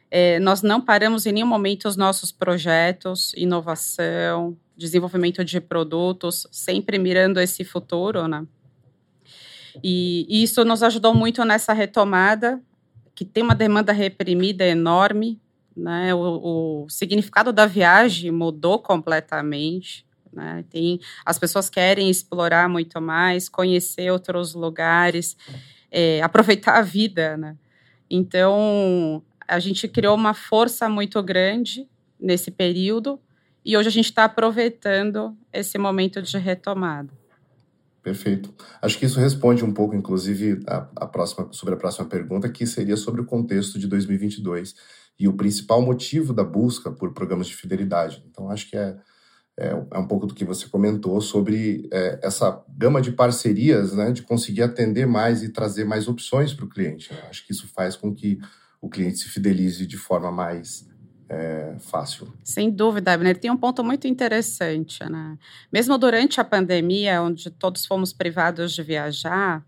É, 0.10 0.40
nós 0.40 0.62
não 0.62 0.80
paramos 0.80 1.26
em 1.26 1.34
nenhum 1.34 1.48
momento 1.48 1.86
os 1.86 1.98
nossos 1.98 2.32
projetos, 2.32 3.34
inovação, 3.36 4.58
desenvolvimento 4.78 5.44
de 5.44 5.60
produtos, 5.60 6.48
sempre 6.50 6.98
mirando 6.98 7.42
esse 7.42 7.66
futuro, 7.66 8.26
né? 8.26 8.48
E, 9.84 10.26
e 10.30 10.44
isso 10.44 10.64
nos 10.64 10.82
ajudou 10.82 11.14
muito 11.14 11.44
nessa 11.44 11.74
retomada, 11.74 12.62
que 13.14 13.26
tem 13.26 13.44
uma 13.44 13.54
demanda 13.54 13.92
reprimida 13.92 14.66
enorme, 14.66 15.42
né? 15.76 16.16
O, 16.16 16.86
o 16.86 16.90
significado 16.90 17.52
da 17.52 17.66
viagem 17.66 18.32
mudou 18.32 18.80
completamente. 18.80 20.08
Né? 20.32 20.64
Tem, 20.70 21.00
as 21.26 21.38
pessoas 21.40 21.70
querem 21.70 22.10
explorar 22.10 22.70
muito 22.70 23.02
mais, 23.02 23.50
conhecer 23.50 24.12
outros 24.12 24.54
lugares, 24.54 25.36
é, 25.92 26.22
aproveitar 26.22 26.78
a 26.78 26.82
vida. 26.82 27.38
Né? 27.38 27.56
Então, 28.10 29.24
a 29.48 29.60
gente 29.60 29.88
criou 29.88 30.16
uma 30.16 30.34
força 30.34 30.88
muito 30.88 31.22
grande 31.24 31.88
nesse 32.20 32.52
período 32.52 33.20
e 33.64 33.76
hoje 33.78 33.88
a 33.88 33.92
gente 33.92 34.06
está 34.06 34.26
aproveitando 34.26 35.38
esse 35.52 35.78
momento 35.78 36.22
de 36.22 36.38
retomada. 36.38 37.20
Perfeito. 38.02 38.54
Acho 38.82 38.98
que 38.98 39.06
isso 39.06 39.20
responde 39.20 39.64
um 39.64 39.74
pouco, 39.74 39.96
inclusive, 39.96 40.62
a, 40.66 40.88
a 40.96 41.06
próxima, 41.06 41.50
sobre 41.52 41.74
a 41.74 41.78
próxima 41.78 42.08
pergunta, 42.08 42.50
que 42.50 42.66
seria 42.66 42.96
sobre 42.96 43.22
o 43.22 43.26
contexto 43.26 43.78
de 43.78 43.88
2022 43.88 44.74
e 45.20 45.28
o 45.28 45.34
principal 45.34 45.82
motivo 45.82 46.34
da 46.34 46.44
busca 46.44 46.90
por 46.90 47.14
programas 47.14 47.48
de 47.48 47.56
fidelidade. 47.56 48.24
Então, 48.30 48.50
acho 48.50 48.70
que 48.70 48.78
é, 48.78 48.98
é, 49.60 49.72
é 49.92 50.00
um 50.00 50.08
pouco 50.08 50.26
do 50.26 50.34
que 50.34 50.46
você 50.46 50.68
comentou 50.68 51.20
sobre 51.20 51.88
é, 51.92 52.20
essa 52.24 52.64
gama 52.70 53.02
de 53.02 53.12
parcerias, 53.12 53.94
né, 53.94 54.12
de 54.12 54.22
conseguir 54.22 54.64
atender 54.64 55.06
mais 55.06 55.44
e 55.44 55.50
trazer 55.50 55.84
mais 55.84 56.08
opções 56.08 56.54
para 56.54 56.66
o 56.66 56.70
cliente. 56.70 57.14
Né? 57.14 57.20
Acho 57.30 57.46
que 57.46 57.52
isso 57.52 57.68
faz 57.68 57.96
com 57.98 58.16
que 58.16 58.40
o 58.82 58.90
cliente 58.90 59.18
se 59.18 59.28
fidelize 59.28 59.86
de 59.86 59.98
forma 59.98 60.32
mais 60.32 60.88
é, 61.28 61.76
fácil. 61.80 62.32
Sem 62.44 62.72
dúvida, 62.72 63.12
Abner. 63.12 63.38
Tem 63.38 63.52
um 63.52 63.58
ponto 63.58 63.84
muito 63.84 64.08
interessante, 64.08 65.04
né? 65.04 65.38
Mesmo 65.72 65.98
durante 65.98 66.40
a 66.42 66.44
pandemia, 66.44 67.22
onde 67.22 67.52
todos 67.52 67.86
fomos 67.86 68.12
privados 68.12 68.74
de 68.74 68.82
viajar, 68.82 69.64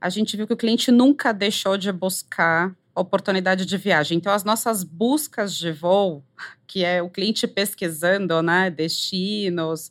a 0.00 0.08
gente 0.08 0.36
viu 0.36 0.46
que 0.46 0.52
o 0.52 0.56
cliente 0.56 0.92
nunca 0.92 1.32
deixou 1.32 1.76
de 1.76 1.90
buscar 1.90 2.72
oportunidade 2.94 3.64
de 3.64 3.76
viagem. 3.76 4.18
Então, 4.18 4.32
as 4.32 4.44
nossas 4.44 4.84
buscas 4.84 5.54
de 5.54 5.72
voo, 5.72 6.24
que 6.66 6.84
é 6.84 7.02
o 7.02 7.08
cliente 7.08 7.46
pesquisando, 7.46 8.42
né, 8.42 8.70
destinos, 8.70 9.90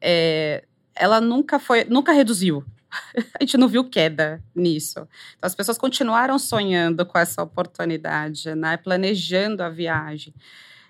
é, 0.00 0.64
ela 0.94 1.20
nunca 1.20 1.58
foi, 1.58 1.84
nunca 1.84 2.12
reduziu. 2.12 2.64
A 3.38 3.42
gente 3.42 3.56
não 3.56 3.68
viu 3.68 3.84
queda 3.88 4.42
nisso. 4.54 5.00
Então, 5.36 5.46
as 5.46 5.54
pessoas 5.54 5.76
continuaram 5.76 6.38
sonhando 6.38 7.04
com 7.04 7.18
essa 7.18 7.42
oportunidade, 7.42 8.54
né, 8.54 8.76
planejando 8.76 9.62
a 9.62 9.68
viagem. 9.68 10.32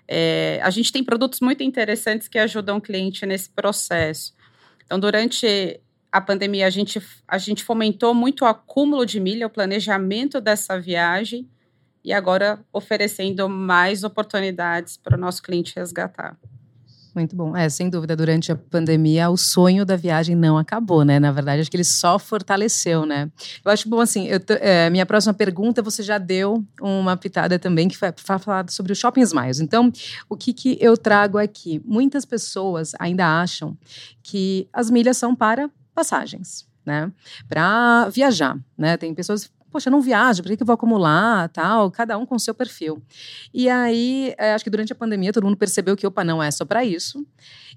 É, 0.07 0.59
a 0.63 0.69
gente 0.69 0.91
tem 0.91 1.03
produtos 1.03 1.41
muito 1.41 1.63
interessantes 1.63 2.27
que 2.27 2.39
ajudam 2.39 2.77
o 2.77 2.81
cliente 2.81 3.25
nesse 3.25 3.49
processo. 3.49 4.33
Então, 4.85 4.97
durante 4.97 5.81
a 6.11 6.21
pandemia, 6.21 6.67
a 6.67 6.69
gente, 6.69 7.01
a 7.27 7.37
gente 7.37 7.63
fomentou 7.63 8.13
muito 8.13 8.41
o 8.41 8.45
acúmulo 8.45 9.05
de 9.05 9.19
milha, 9.19 9.47
o 9.47 9.49
planejamento 9.49 10.39
dessa 10.41 10.79
viagem. 10.79 11.47
e 12.03 12.13
agora 12.13 12.63
oferecendo 12.71 13.49
mais 13.49 14.03
oportunidades 14.05 14.95
para 14.95 15.17
o 15.17 15.19
nosso 15.19 15.43
cliente 15.43 15.73
resgatar. 15.75 16.37
Muito 17.17 17.35
bom. 17.35 17.57
É, 17.57 17.67
sem 17.67 17.89
dúvida, 17.89 18.15
durante 18.15 18.51
a 18.51 18.55
pandemia, 18.55 19.27
o 19.27 19.35
sonho 19.35 19.83
da 19.83 19.95
viagem 19.95 20.35
não 20.35 20.55
acabou, 20.55 21.03
né? 21.03 21.19
Na 21.19 21.31
verdade, 21.31 21.61
acho 21.61 21.71
que 21.71 21.75
ele 21.75 21.83
só 21.83 22.19
fortaleceu, 22.19 23.07
né? 23.07 23.31
Eu 23.65 23.71
acho 23.71 23.89
bom, 23.89 23.99
assim, 23.99 24.27
eu, 24.27 24.39
é, 24.61 24.87
minha 24.91 25.03
próxima 25.03 25.33
pergunta, 25.33 25.81
você 25.81 26.03
já 26.03 26.19
deu 26.19 26.63
uma 26.79 27.17
pitada 27.17 27.57
também, 27.57 27.87
que 27.87 27.97
foi 27.97 28.13
falar 28.39 28.69
sobre 28.69 28.91
os 28.91 28.99
shopping 28.99 29.21
smiles. 29.21 29.59
Então, 29.59 29.91
o 30.29 30.37
que, 30.37 30.53
que 30.53 30.77
eu 30.79 30.95
trago 30.95 31.39
aqui? 31.39 31.81
Muitas 31.83 32.23
pessoas 32.23 32.91
ainda 32.99 33.41
acham 33.41 33.75
que 34.21 34.69
as 34.71 34.91
milhas 34.91 35.17
são 35.17 35.35
para 35.35 35.71
passagens, 35.97 36.67
né? 36.85 37.11
Para 37.49 38.07
viajar, 38.09 38.55
né? 38.77 38.97
Tem 38.97 39.15
pessoas 39.15 39.51
poxa, 39.71 39.89
não 39.89 40.01
viajo, 40.01 40.41
por 40.41 40.49
que, 40.49 40.57
que 40.57 40.63
eu 40.63 40.65
vou 40.65 40.75
acumular, 40.75 41.49
tal, 41.49 41.91
cada 41.91 42.17
um 42.17 42.25
com 42.25 42.39
seu 42.39 42.55
perfil. 42.55 43.03
E 43.53 43.69
aí, 43.69 44.33
é, 44.37 44.53
acho 44.53 44.63
que 44.63 44.69
durante 44.69 44.93
a 44.93 44.95
pandemia 44.95 45.33
todo 45.33 45.43
mundo 45.43 45.57
percebeu 45.57 45.95
que, 45.95 46.07
opa, 46.07 46.23
não 46.23 46.41
é 46.41 46.49
só 46.49 46.63
para 46.63 46.85
isso. 46.85 47.25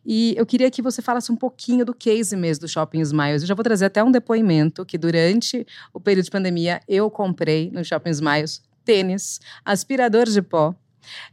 E 0.07 0.35
eu 0.37 0.47
queria 0.47 0.71
que 0.71 0.81
você 0.81 1.03
falasse 1.03 1.33
um 1.33 1.37
pouquinho 1.37 1.85
do 1.85 1.93
case 1.93 2.37
mesmo 2.37 2.63
do 2.63 2.69
Shopping 2.69 3.01
Smiles. 3.01 3.43
Eu 3.43 3.49
já 3.49 3.55
vou 3.55 3.65
trazer 3.65 3.87
até 3.87 4.05
um 4.05 4.11
depoimento 4.11 4.87
que 4.87 4.97
durante 4.97 5.67
o 5.93 6.01
período 6.01 6.27
de 6.27 6.31
pandemia 6.31 6.81
eu 6.87 7.11
comprei 7.11 7.71
no 7.73 7.85
Shopping 7.85 8.11
Smiles 8.11 8.63
tênis, 8.85 9.41
aspirador 9.65 10.27
de 10.27 10.41
pó, 10.41 10.75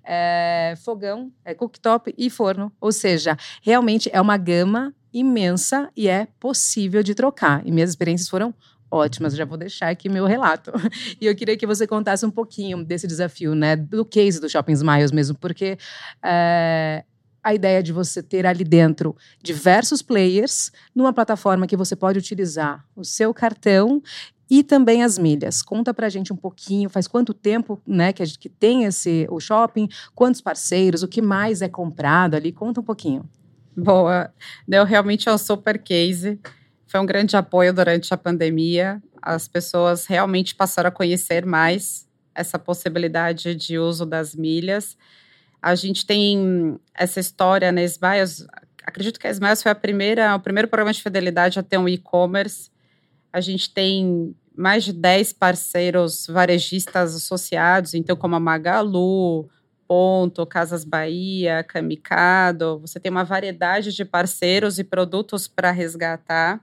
é, 0.03 0.73
fogão, 0.83 1.31
é, 1.45 1.53
cooktop 1.53 2.13
e 2.17 2.29
forno. 2.29 2.71
Ou 2.81 2.91
seja, 2.91 3.37
realmente 3.61 4.09
é 4.11 4.19
uma 4.19 4.37
gama 4.37 4.93
imensa 5.13 5.89
e 5.95 6.07
é 6.07 6.27
possível 6.39 7.03
de 7.03 7.15
trocar. 7.15 7.65
E 7.65 7.71
minhas 7.71 7.89
experiências 7.89 8.29
foram 8.29 8.53
ótimas. 8.89 9.35
Já 9.35 9.45
vou 9.45 9.57
deixar 9.57 9.89
aqui 9.89 10.09
meu 10.09 10.25
relato. 10.25 10.71
E 11.19 11.25
eu 11.25 11.35
queria 11.35 11.57
que 11.57 11.65
você 11.65 11.87
contasse 11.87 12.25
um 12.25 12.31
pouquinho 12.31 12.83
desse 12.83 13.07
desafio, 13.07 13.55
né? 13.55 13.75
Do 13.75 14.05
case 14.05 14.39
do 14.39 14.49
Shopping 14.49 14.73
Smiles 14.73 15.11
mesmo, 15.11 15.35
porque 15.37 15.77
é, 16.23 17.03
a 17.43 17.53
ideia 17.53 17.81
de 17.81 17.91
você 17.91 18.21
ter 18.21 18.45
ali 18.45 18.63
dentro 18.63 19.15
diversos 19.41 20.01
players 20.01 20.71
numa 20.93 21.13
plataforma 21.13 21.65
que 21.65 21.77
você 21.77 21.95
pode 21.95 22.19
utilizar 22.19 22.85
o 22.95 23.03
seu 23.03 23.33
cartão 23.33 24.01
e 24.49 24.63
também 24.63 25.03
as 25.03 25.17
milhas. 25.17 25.61
Conta 25.61 25.93
pra 25.93 26.09
gente 26.09 26.31
um 26.31 26.35
pouquinho, 26.35 26.89
faz 26.89 27.07
quanto 27.07 27.33
tempo, 27.33 27.81
né, 27.85 28.13
que 28.13 28.21
a 28.21 28.25
gente 28.25 28.39
que 28.39 28.49
tem 28.49 28.83
esse 28.83 29.27
o 29.29 29.39
shopping, 29.39 29.87
quantos 30.15 30.41
parceiros, 30.41 31.03
o 31.03 31.07
que 31.07 31.21
mais 31.21 31.61
é 31.61 31.67
comprado 31.67 32.35
ali, 32.35 32.51
conta 32.51 32.79
um 32.79 32.83
pouquinho. 32.83 33.27
Boa. 33.77 34.33
Eu 34.67 34.83
realmente 34.83 35.29
é 35.29 35.31
um 35.31 35.37
super 35.37 35.77
case. 35.77 36.39
Foi 36.87 36.99
um 36.99 37.05
grande 37.05 37.37
apoio 37.37 37.71
durante 37.71 38.11
a 38.11 38.17
pandemia. 38.17 38.99
As 39.21 39.47
pessoas 39.47 40.07
realmente 40.07 40.55
passaram 40.55 40.87
a 40.87 40.91
conhecer 40.91 41.45
mais 41.45 42.07
essa 42.33 42.57
possibilidade 42.57 43.53
de 43.53 43.77
uso 43.77 44.03
das 44.03 44.35
milhas. 44.35 44.97
A 45.61 45.75
gente 45.75 46.07
tem 46.07 46.79
essa 46.91 47.19
história 47.19 47.71
na 47.71 47.83
Smiles. 47.83 48.47
Acredito 48.83 49.19
que 49.19 49.27
a 49.27 49.31
Smiles 49.31 49.61
foi 49.61 49.71
a 49.71 49.75
primeira, 49.75 50.35
o 50.35 50.39
primeiro 50.39 50.67
programa 50.67 50.91
de 50.91 51.03
fidelidade 51.03 51.59
a 51.59 51.63
ter 51.63 51.77
um 51.77 51.87
e-commerce. 51.87 52.71
A 53.31 53.39
gente 53.39 53.71
tem 53.71 54.35
mais 54.55 54.83
de 54.85 54.93
10 54.93 55.33
parceiros 55.33 56.25
varejistas 56.25 57.15
associados, 57.15 57.93
então 57.93 58.15
como 58.15 58.35
a 58.35 58.39
Magalu, 58.39 59.47
Ponto, 59.87 60.45
Casas 60.45 60.83
Bahia, 60.83 61.63
Camicado. 61.63 62.79
Você 62.79 62.99
tem 62.99 63.11
uma 63.11 63.23
variedade 63.23 63.93
de 63.93 64.03
parceiros 64.03 64.77
e 64.79 64.83
produtos 64.83 65.47
para 65.47 65.71
resgatar 65.71 66.61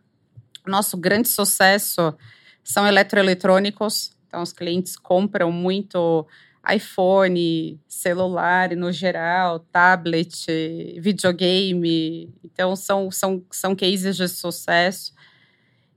nosso 0.67 0.97
grande 0.97 1.29
sucesso 1.29 2.15
são 2.63 2.87
eletroeletrônicos. 2.87 4.13
Então, 4.27 4.43
os 4.43 4.53
clientes 4.53 4.97
compram 4.97 5.53
muito 5.53 6.27
iPhone, 6.69 7.79
celular 7.87 8.75
no 8.75 8.91
geral, 8.91 9.59
tablet, 9.59 10.47
videogame. 10.99 12.33
Então, 12.43 12.75
são, 12.75 13.11
são, 13.11 13.45
são 13.51 13.77
cases 13.77 14.17
de 14.17 14.27
sucesso. 14.29 15.13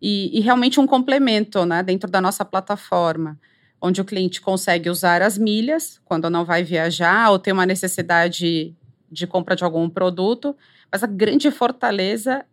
E, 0.01 0.38
e 0.38 0.41
realmente 0.41 0.79
um 0.79 0.86
complemento 0.86 1.65
né, 1.65 1.81
dentro 1.81 2.12
da 2.12 2.22
nossa 2.22 2.46
plataforma, 2.46 3.39
onde 3.81 4.01
o 4.01 4.05
cliente 4.05 4.41
consegue 4.41 4.89
usar 4.89 5.22
as 5.22 5.38
milhas 5.38 6.00
quando 6.05 6.29
não 6.29 6.43
vai 6.43 6.63
viajar 6.63 7.29
ou 7.31 7.39
tem 7.39 7.53
uma 7.53 7.65
necessidade 7.65 8.75
de 9.10 9.27
compra 9.27 9.55
de 9.55 9.63
algum 9.63 9.89
produto, 9.89 10.55
mas 10.91 11.03
a 11.03 11.07
grande 11.07 11.50
fortaleza 11.51 12.46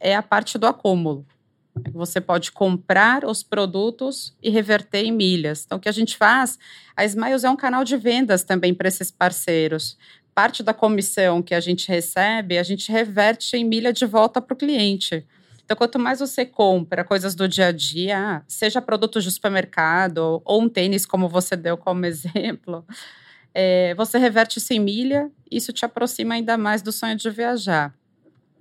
é 0.00 0.14
a 0.14 0.22
parte 0.22 0.56
do 0.56 0.66
acúmulo. 0.66 1.26
Você 1.92 2.20
pode 2.20 2.50
comprar 2.50 3.24
os 3.24 3.42
produtos 3.42 4.34
e 4.42 4.50
reverter 4.50 5.04
em 5.04 5.12
milhas. 5.12 5.64
Então, 5.64 5.78
o 5.78 5.80
que 5.80 5.88
a 5.88 5.92
gente 5.92 6.16
faz? 6.16 6.58
A 6.96 7.04
Smiles 7.04 7.44
é 7.44 7.50
um 7.50 7.56
canal 7.56 7.84
de 7.84 7.96
vendas 7.96 8.42
também 8.42 8.74
para 8.74 8.88
esses 8.88 9.10
parceiros. 9.10 9.96
Parte 10.34 10.62
da 10.62 10.74
comissão 10.74 11.42
que 11.42 11.54
a 11.54 11.60
gente 11.60 11.88
recebe, 11.88 12.58
a 12.58 12.62
gente 12.62 12.90
reverte 12.90 13.56
em 13.56 13.64
milha 13.64 13.92
de 13.92 14.06
volta 14.06 14.40
para 14.40 14.54
o 14.54 14.56
cliente. 14.56 15.26
Então, 15.68 15.76
quanto 15.76 15.98
mais 15.98 16.18
você 16.18 16.46
compra 16.46 17.04
coisas 17.04 17.34
do 17.34 17.46
dia 17.46 17.66
a 17.66 17.72
dia, 17.72 18.42
seja 18.48 18.80
produtos 18.80 19.22
de 19.22 19.30
supermercado 19.30 20.40
ou 20.42 20.62
um 20.62 20.66
tênis, 20.66 21.04
como 21.04 21.28
você 21.28 21.54
deu 21.54 21.76
como 21.76 22.06
exemplo, 22.08 22.86
é, 23.52 23.94
você 23.94 24.16
reverte 24.16 24.58
isso 24.58 24.72
em 24.72 24.80
milha, 24.80 25.30
isso 25.50 25.70
te 25.70 25.84
aproxima 25.84 26.36
ainda 26.36 26.56
mais 26.56 26.80
do 26.80 26.90
sonho 26.90 27.14
de 27.16 27.28
viajar. 27.28 27.94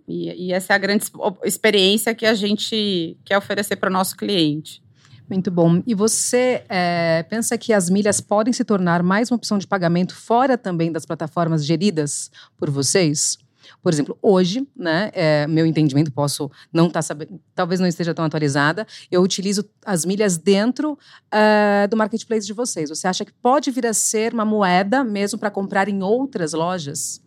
E, 0.06 0.48
e 0.48 0.52
essa 0.52 0.74
é 0.74 0.76
a 0.76 0.80
grande 0.80 1.06
experiência 1.46 2.14
que 2.14 2.26
a 2.26 2.34
gente 2.34 3.18
quer 3.24 3.38
oferecer 3.38 3.78
para 3.78 3.90
o 3.90 3.94
nosso 3.94 4.18
cliente. 4.18 4.84
Muito 5.30 5.50
bom. 5.50 5.82
E 5.88 5.96
você 5.96 6.66
é, 6.68 7.24
pensa 7.30 7.58
que 7.58 7.72
as 7.72 7.90
milhas 7.90 8.20
podem 8.20 8.52
se 8.52 8.66
tornar 8.66 9.02
mais 9.02 9.32
uma 9.32 9.38
opção 9.38 9.58
de 9.58 9.66
pagamento 9.66 10.14
fora 10.14 10.58
também 10.58 10.92
das 10.92 11.06
plataformas 11.06 11.66
geridas 11.66 12.30
por 12.58 12.70
vocês? 12.70 13.38
Por 13.82 13.92
exemplo, 13.92 14.18
hoje, 14.22 14.68
né, 14.76 15.12
é, 15.14 15.48
meu 15.48 15.66
entendimento, 15.66 16.12
posso 16.12 16.50
não 16.72 16.88
estar 16.88 17.00
tá 17.00 17.02
sabendo, 17.02 17.40
talvez 17.54 17.80
não 17.80 17.88
esteja 17.88 18.14
tão 18.14 18.26
atualizada, 18.26 18.86
eu 19.12 19.22
utilizo 19.22 19.68
as 19.86 20.06
milhas 20.06 20.38
dentro 20.38 20.98
é, 21.32 21.88
do 21.88 21.98
marketplace 21.98 22.46
de 22.46 22.54
vocês. 22.54 22.90
Você 22.90 23.08
acha 23.08 23.26
que 23.26 23.34
pode 23.34 23.72
vir 23.72 23.86
a 23.86 23.94
ser 23.94 24.34
uma 24.34 24.46
moeda 24.46 25.04
mesmo 25.04 25.40
para 25.40 25.52
comprar 25.52 25.88
em 25.88 26.02
outras 26.02 26.54
lojas? 26.54 27.22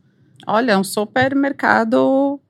Olha, 0.46 0.72
é 0.72 0.78
um 0.78 0.84
supermercado 0.84 2.40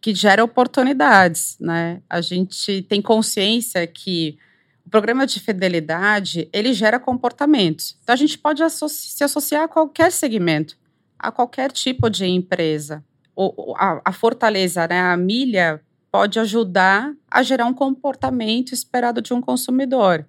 que 0.00 0.14
gera 0.14 0.42
oportunidades, 0.42 1.56
né? 1.60 2.02
A 2.08 2.20
gente 2.20 2.82
tem 2.82 3.02
consciência 3.02 3.86
que 3.86 4.38
o 4.86 4.90
programa 4.90 5.26
de 5.26 5.38
fidelidade 5.38 6.48
ele 6.52 6.72
gera 6.72 6.98
comportamentos. 6.98 7.96
Então 8.02 8.12
a 8.12 8.16
gente 8.16 8.38
pode 8.38 8.62
associ 8.62 9.10
se 9.10 9.22
associar 9.22 9.64
a 9.64 9.68
qualquer 9.68 10.10
segmento, 10.10 10.76
a 11.20 11.30
qualquer 11.30 11.70
tipo 11.70 12.08
de 12.10 12.26
empresa. 12.26 13.04
O, 13.36 13.74
a, 13.76 14.00
a 14.04 14.12
fortaleza, 14.12 14.86
né, 14.88 15.00
a 15.00 15.16
milha 15.16 15.80
pode 16.10 16.38
ajudar 16.40 17.12
a 17.30 17.42
gerar 17.42 17.66
um 17.66 17.74
comportamento 17.74 18.72
esperado 18.72 19.22
de 19.22 19.32
um 19.32 19.40
consumidor. 19.40 20.26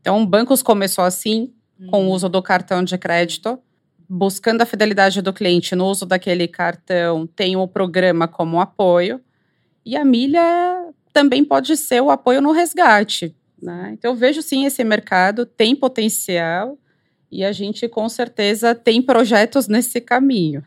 Então, 0.00 0.24
bancos 0.24 0.62
começou 0.62 1.04
assim, 1.04 1.52
com 1.90 2.04
o 2.04 2.06
uhum. 2.06 2.12
uso 2.12 2.28
do 2.28 2.42
cartão 2.42 2.82
de 2.82 2.96
crédito 2.96 3.58
buscando 4.12 4.60
a 4.60 4.66
fidelidade 4.66 5.22
do 5.22 5.32
cliente 5.32 5.76
no 5.76 5.86
uso 5.86 6.04
daquele 6.04 6.48
cartão, 6.48 7.28
tem 7.28 7.56
o 7.56 7.68
programa 7.68 8.26
como 8.26 8.60
apoio. 8.60 9.20
E 9.86 9.96
a 9.96 10.04
milha 10.04 10.42
também 11.12 11.44
pode 11.44 11.76
ser 11.76 12.02
o 12.02 12.10
apoio 12.10 12.42
no 12.42 12.50
resgate. 12.50 13.36
Né? 13.62 13.90
Então, 13.92 14.10
eu 14.10 14.16
vejo 14.16 14.42
sim 14.42 14.64
esse 14.64 14.82
mercado 14.82 15.46
tem 15.46 15.76
potencial 15.76 16.76
e 17.30 17.44
a 17.44 17.52
gente 17.52 17.88
com 17.88 18.08
certeza 18.08 18.74
tem 18.74 19.00
projetos 19.00 19.68
nesse 19.68 20.00
caminho. 20.00 20.62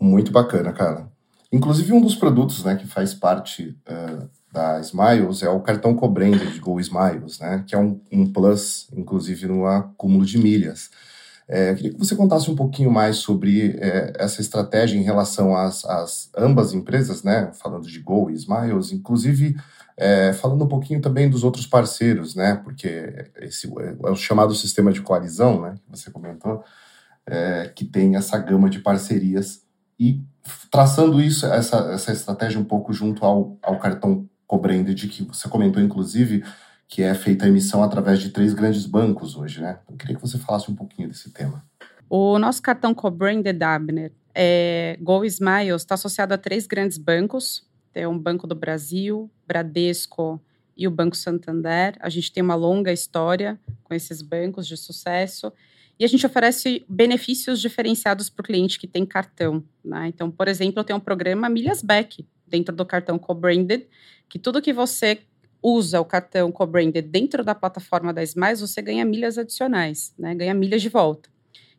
Muito 0.00 0.30
bacana, 0.30 0.72
cara. 0.72 1.08
Inclusive, 1.52 1.92
um 1.92 2.00
dos 2.00 2.14
produtos 2.14 2.64
né, 2.64 2.74
que 2.76 2.86
faz 2.86 3.14
parte 3.14 3.76
uh, 3.88 4.28
da 4.52 4.80
Smiles 4.80 5.42
é 5.42 5.48
o 5.48 5.60
cartão 5.60 5.94
co-branded 5.94 6.58
Go 6.60 6.80
Smiles, 6.80 7.38
né, 7.38 7.64
que 7.66 7.74
é 7.74 7.78
um, 7.78 8.00
um 8.10 8.26
plus, 8.26 8.88
inclusive, 8.92 9.46
no 9.46 9.66
acúmulo 9.66 10.24
de 10.24 10.38
milhas. 10.38 10.90
É, 11.46 11.70
eu 11.70 11.76
queria 11.76 11.92
que 11.92 11.98
você 11.98 12.16
contasse 12.16 12.50
um 12.50 12.56
pouquinho 12.56 12.90
mais 12.90 13.16
sobre 13.16 13.76
é, 13.78 14.14
essa 14.18 14.40
estratégia 14.40 14.98
em 14.98 15.02
relação 15.02 15.54
às, 15.54 15.84
às, 15.84 16.30
ambas 16.36 16.72
empresas, 16.72 17.22
né? 17.22 17.50
Falando 17.52 17.86
de 17.86 18.00
Go 18.00 18.30
e 18.30 18.34
Smiles, 18.34 18.92
inclusive 18.92 19.54
é, 19.96 20.32
falando 20.32 20.64
um 20.64 20.68
pouquinho 20.68 21.00
também 21.00 21.30
dos 21.30 21.44
outros 21.44 21.66
parceiros, 21.66 22.34
né? 22.34 22.56
Porque 22.56 23.30
esse 23.36 23.66
é 24.02 24.10
o 24.10 24.16
chamado 24.16 24.54
sistema 24.54 24.92
de 24.92 25.00
coalizão, 25.00 25.60
né? 25.60 25.74
Que 25.74 25.98
você 25.98 26.10
comentou, 26.10 26.64
é, 27.26 27.72
que 27.74 27.84
tem 27.84 28.16
essa 28.16 28.38
gama 28.38 28.68
de 28.68 28.80
parcerias 28.80 29.62
e 29.98 30.20
traçando 30.70 31.20
isso, 31.20 31.46
essa, 31.46 31.76
essa 31.92 32.12
estratégia 32.12 32.60
um 32.60 32.64
pouco 32.64 32.92
junto 32.92 33.24
ao, 33.24 33.56
ao 33.62 33.78
cartão 33.78 34.28
co-branded 34.46 35.08
que 35.08 35.24
você 35.24 35.48
comentou, 35.48 35.82
inclusive, 35.82 36.44
que 36.88 37.02
é 37.02 37.14
feita 37.14 37.44
a 37.44 37.48
emissão 37.48 37.82
através 37.82 38.20
de 38.20 38.30
três 38.30 38.52
grandes 38.52 38.84
bancos 38.86 39.36
hoje, 39.36 39.60
né? 39.60 39.78
Eu 39.88 39.96
queria 39.96 40.16
que 40.16 40.20
você 40.20 40.38
falasse 40.38 40.70
um 40.70 40.74
pouquinho 40.74 41.08
desse 41.08 41.30
tema. 41.30 41.64
O 42.08 42.38
nosso 42.38 42.60
cartão 42.60 42.92
co-branded 42.92 43.62
Abner, 43.62 44.12
é, 44.34 44.98
Go 45.00 45.24
Smiles, 45.24 45.82
está 45.82 45.94
associado 45.94 46.34
a 46.34 46.38
três 46.38 46.66
grandes 46.66 46.98
bancos. 46.98 47.66
Um 48.08 48.18
Banco 48.18 48.46
do 48.46 48.54
Brasil, 48.54 49.30
Bradesco 49.46 50.40
e 50.76 50.86
o 50.86 50.90
Banco 50.90 51.16
Santander. 51.16 51.96
A 52.00 52.08
gente 52.08 52.32
tem 52.32 52.42
uma 52.42 52.54
longa 52.54 52.92
história 52.92 53.58
com 53.82 53.94
esses 53.94 54.20
bancos 54.22 54.66
de 54.66 54.76
sucesso. 54.76 55.52
E 55.98 56.04
a 56.04 56.08
gente 56.08 56.26
oferece 56.26 56.84
benefícios 56.88 57.60
diferenciados 57.60 58.28
para 58.28 58.42
o 58.42 58.44
cliente 58.44 58.78
que 58.78 58.86
tem 58.86 59.06
cartão. 59.06 59.62
Né? 59.84 60.08
Então, 60.08 60.30
por 60.30 60.48
exemplo, 60.48 60.80
eu 60.80 60.84
tenho 60.84 60.98
um 60.98 61.00
programa 61.00 61.48
Milhas 61.48 61.82
Back 61.82 62.26
dentro 62.46 62.74
do 62.74 62.84
cartão 62.84 63.18
co-branded, 63.18 63.86
que 64.28 64.38
tudo 64.38 64.60
que 64.60 64.72
você 64.72 65.20
usa 65.62 66.00
o 66.00 66.04
cartão 66.04 66.52
co-branded 66.52 67.08
dentro 67.08 67.42
da 67.42 67.54
plataforma 67.54 68.12
da 68.12 68.22
Smiles, 68.22 68.60
você 68.60 68.82
ganha 68.82 69.04
milhas 69.04 69.38
adicionais, 69.38 70.12
né? 70.18 70.34
ganha 70.34 70.52
milhas 70.52 70.82
de 70.82 70.88
volta. 70.88 71.30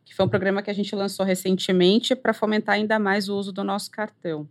Que 0.04 0.14
foi 0.14 0.26
um 0.26 0.28
programa 0.28 0.62
que 0.62 0.70
a 0.70 0.74
gente 0.74 0.94
lançou 0.94 1.24
recentemente 1.24 2.16
para 2.16 2.32
fomentar 2.32 2.76
ainda 2.76 2.98
mais 2.98 3.28
o 3.28 3.36
uso 3.36 3.52
do 3.52 3.62
nosso 3.62 3.90
cartão. 3.90 4.48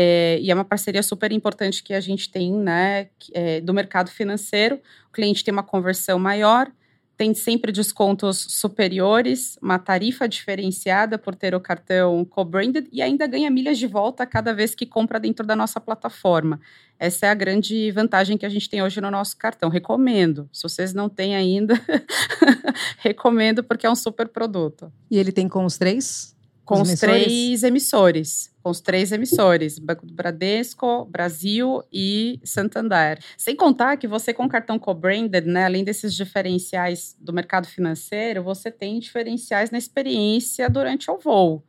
É, 0.00 0.38
e 0.40 0.48
é 0.48 0.54
uma 0.54 0.64
parceria 0.64 1.02
super 1.02 1.32
importante 1.32 1.82
que 1.82 1.92
a 1.92 1.98
gente 1.98 2.30
tem 2.30 2.52
né, 2.52 3.08
é, 3.34 3.60
do 3.60 3.74
mercado 3.74 4.12
financeiro. 4.12 4.76
O 5.08 5.12
cliente 5.12 5.42
tem 5.42 5.50
uma 5.50 5.64
conversão 5.64 6.20
maior, 6.20 6.70
tem 7.16 7.34
sempre 7.34 7.72
descontos 7.72 8.46
superiores, 8.48 9.58
uma 9.60 9.76
tarifa 9.76 10.28
diferenciada 10.28 11.18
por 11.18 11.34
ter 11.34 11.52
o 11.52 11.58
cartão 11.58 12.24
co-branded 12.24 12.86
e 12.92 13.02
ainda 13.02 13.26
ganha 13.26 13.50
milhas 13.50 13.76
de 13.76 13.88
volta 13.88 14.24
cada 14.24 14.54
vez 14.54 14.72
que 14.72 14.86
compra 14.86 15.18
dentro 15.18 15.44
da 15.44 15.56
nossa 15.56 15.80
plataforma. 15.80 16.60
Essa 16.96 17.26
é 17.26 17.30
a 17.30 17.34
grande 17.34 17.90
vantagem 17.90 18.38
que 18.38 18.46
a 18.46 18.48
gente 18.48 18.70
tem 18.70 18.80
hoje 18.80 19.00
no 19.00 19.10
nosso 19.10 19.36
cartão. 19.36 19.68
Recomendo. 19.68 20.48
Se 20.52 20.62
vocês 20.62 20.94
não 20.94 21.08
têm 21.08 21.34
ainda, 21.34 21.74
recomendo 23.02 23.64
porque 23.64 23.84
é 23.84 23.90
um 23.90 23.96
super 23.96 24.28
produto. 24.28 24.92
E 25.10 25.18
ele 25.18 25.32
tem 25.32 25.48
com 25.48 25.64
os 25.64 25.76
três? 25.76 26.37
Com 26.68 26.82
os, 26.82 26.92
os 26.92 27.00
três 27.00 27.62
emissores 27.62 28.52
com 28.68 28.72
os 28.72 28.80
três 28.82 29.12
emissores, 29.12 29.78
Banco 29.78 30.04
do 30.04 30.12
Bradesco, 30.12 31.06
Brasil 31.06 31.82
e 31.90 32.38
Santander. 32.44 33.18
Sem 33.34 33.56
contar 33.56 33.96
que 33.96 34.06
você 34.06 34.34
com 34.34 34.46
cartão 34.46 34.78
co-branded, 34.78 35.46
né, 35.46 35.64
além 35.64 35.82
desses 35.82 36.14
diferenciais 36.14 37.16
do 37.18 37.32
mercado 37.32 37.66
financeiro, 37.66 38.42
você 38.42 38.70
tem 38.70 39.00
diferenciais 39.00 39.70
na 39.70 39.78
experiência 39.78 40.68
durante 40.68 41.10
o 41.10 41.16
voo. 41.16 41.64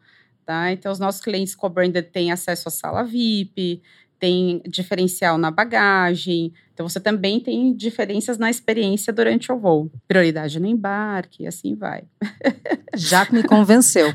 Tá? 0.46 0.74
Então, 0.74 0.91
os 0.91 1.00
nossos 1.00 1.22
clientes 1.22 1.56
co-branded 1.56 2.12
têm 2.12 2.34
acesso 2.34 2.68
à 2.68 2.72
sala 2.72 3.03
VIP, 3.03 3.82
tem 4.19 4.61
diferencial 4.67 5.38
na 5.38 5.49
bagagem, 5.49 6.53
então 6.79 6.88
você 6.88 6.99
também 6.99 7.41
tem 7.41 7.75
diferenças 7.75 8.38
na 8.38 8.49
experiência 8.49 9.11
durante 9.11 9.51
o 9.51 9.57
voo. 9.57 9.91
Prioridade 10.07 10.61
no 10.61 10.65
embarque, 10.65 11.43
e 11.43 11.47
assim 11.47 11.75
vai. 11.75 12.03
Já 12.95 13.27
me 13.31 13.43
convenceu. 13.43 14.07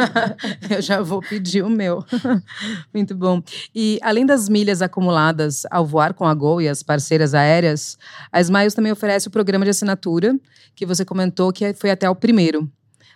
Eu 0.68 0.82
já 0.82 1.00
vou 1.00 1.20
pedir 1.20 1.62
o 1.62 1.70
meu. 1.70 2.04
Muito 2.92 3.14
bom. 3.14 3.42
E 3.74 3.98
além 4.02 4.26
das 4.26 4.48
milhas 4.48 4.82
acumuladas 4.82 5.62
ao 5.70 5.86
voar 5.86 6.14
com 6.14 6.26
a 6.26 6.34
Gol 6.34 6.60
e 6.60 6.68
as 6.68 6.82
parceiras 6.82 7.34
aéreas, 7.34 7.98
a 8.30 8.40
Smiles 8.40 8.74
também 8.74 8.92
oferece 8.92 9.28
o 9.28 9.30
programa 9.30 9.64
de 9.64 9.70
assinatura, 9.70 10.38
que 10.74 10.86
você 10.86 11.04
comentou 11.04 11.52
que 11.52 11.72
foi 11.72 11.90
até 11.90 12.08
o 12.08 12.14
primeiro 12.14 12.70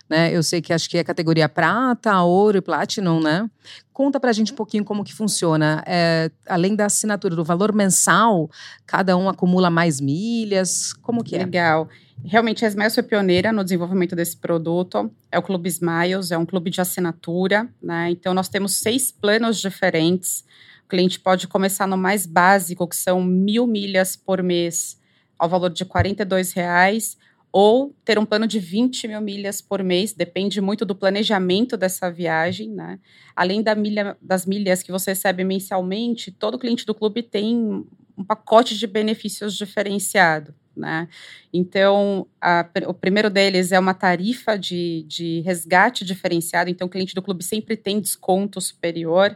né? 0.09 0.35
Eu 0.35 0.41
sei 0.41 0.61
que 0.61 0.73
acho 0.73 0.89
que 0.89 0.97
é 0.97 1.03
categoria 1.03 1.47
prata, 1.47 2.21
ouro 2.23 2.57
e 2.57 2.61
platinum, 2.61 3.21
né? 3.21 3.49
Conta 3.93 4.19
pra 4.19 4.31
gente 4.33 4.51
um 4.51 4.55
pouquinho 4.55 4.83
como 4.83 5.03
que 5.03 5.13
funciona. 5.13 5.83
É, 5.85 6.31
além 6.47 6.75
da 6.75 6.85
assinatura, 6.85 7.35
do 7.35 7.43
valor 7.43 7.71
mensal, 7.73 8.49
cada 8.87 9.15
um 9.15 9.29
acumula 9.29 9.69
mais 9.69 10.01
milhas? 10.01 10.93
Como 10.93 11.23
que 11.23 11.35
é? 11.35 11.39
Legal. 11.39 11.87
Realmente, 12.25 12.65
a 12.65 12.67
Smiles 12.67 12.95
foi 12.95 13.03
pioneira 13.03 13.51
no 13.51 13.63
desenvolvimento 13.63 14.15
desse 14.15 14.35
produto. 14.35 15.11
É 15.31 15.37
o 15.37 15.43
Clube 15.43 15.69
Smiles, 15.69 16.31
é 16.31 16.37
um 16.37 16.45
clube 16.45 16.69
de 16.71 16.81
assinatura, 16.81 17.69
né? 17.81 18.09
Então, 18.09 18.33
nós 18.33 18.49
temos 18.49 18.75
seis 18.75 19.11
planos 19.11 19.59
diferentes. 19.59 20.43
O 20.85 20.89
cliente 20.89 21.19
pode 21.19 21.47
começar 21.47 21.85
no 21.85 21.97
mais 21.97 22.25
básico, 22.25 22.87
que 22.87 22.95
são 22.95 23.23
mil 23.23 23.67
milhas 23.67 24.15
por 24.15 24.41
mês, 24.41 24.97
ao 25.37 25.47
valor 25.47 25.69
de 25.69 25.85
42 25.85 26.51
reais 26.51 27.15
ou 27.51 27.95
ter 28.05 28.19
um 28.19 28.25
plano 28.25 28.45
de 28.45 28.59
20 28.59 29.07
mil 29.07 29.21
milhas 29.21 29.61
por 29.61 29.83
mês, 29.83 30.13
depende 30.13 30.61
muito 30.61 30.85
do 30.85 30.95
planejamento 30.95 31.75
dessa 31.75 32.11
viagem, 32.11 32.69
né? 32.69 32.99
Além 33.35 33.63
da 33.63 33.73
milha, 33.73 34.15
das 34.21 34.45
milhas 34.45 34.83
que 34.83 34.91
você 34.91 35.11
recebe 35.11 35.43
mensalmente, 35.43 36.31
todo 36.31 36.59
cliente 36.59 36.85
do 36.85 36.93
clube 36.93 37.23
tem 37.23 37.85
um 38.17 38.23
pacote 38.23 38.77
de 38.77 38.85
benefícios 38.85 39.55
diferenciado, 39.55 40.53
né? 40.75 41.07
Então, 41.51 42.27
a, 42.39 42.69
o 42.87 42.93
primeiro 42.93 43.29
deles 43.29 43.71
é 43.71 43.79
uma 43.79 43.95
tarifa 43.95 44.57
de, 44.57 45.03
de 45.07 45.41
resgate 45.41 46.05
diferenciado, 46.05 46.69
então 46.69 46.85
o 46.87 46.89
cliente 46.89 47.15
do 47.15 47.21
clube 47.21 47.43
sempre 47.43 47.75
tem 47.75 47.99
desconto 47.99 48.61
superior. 48.61 49.35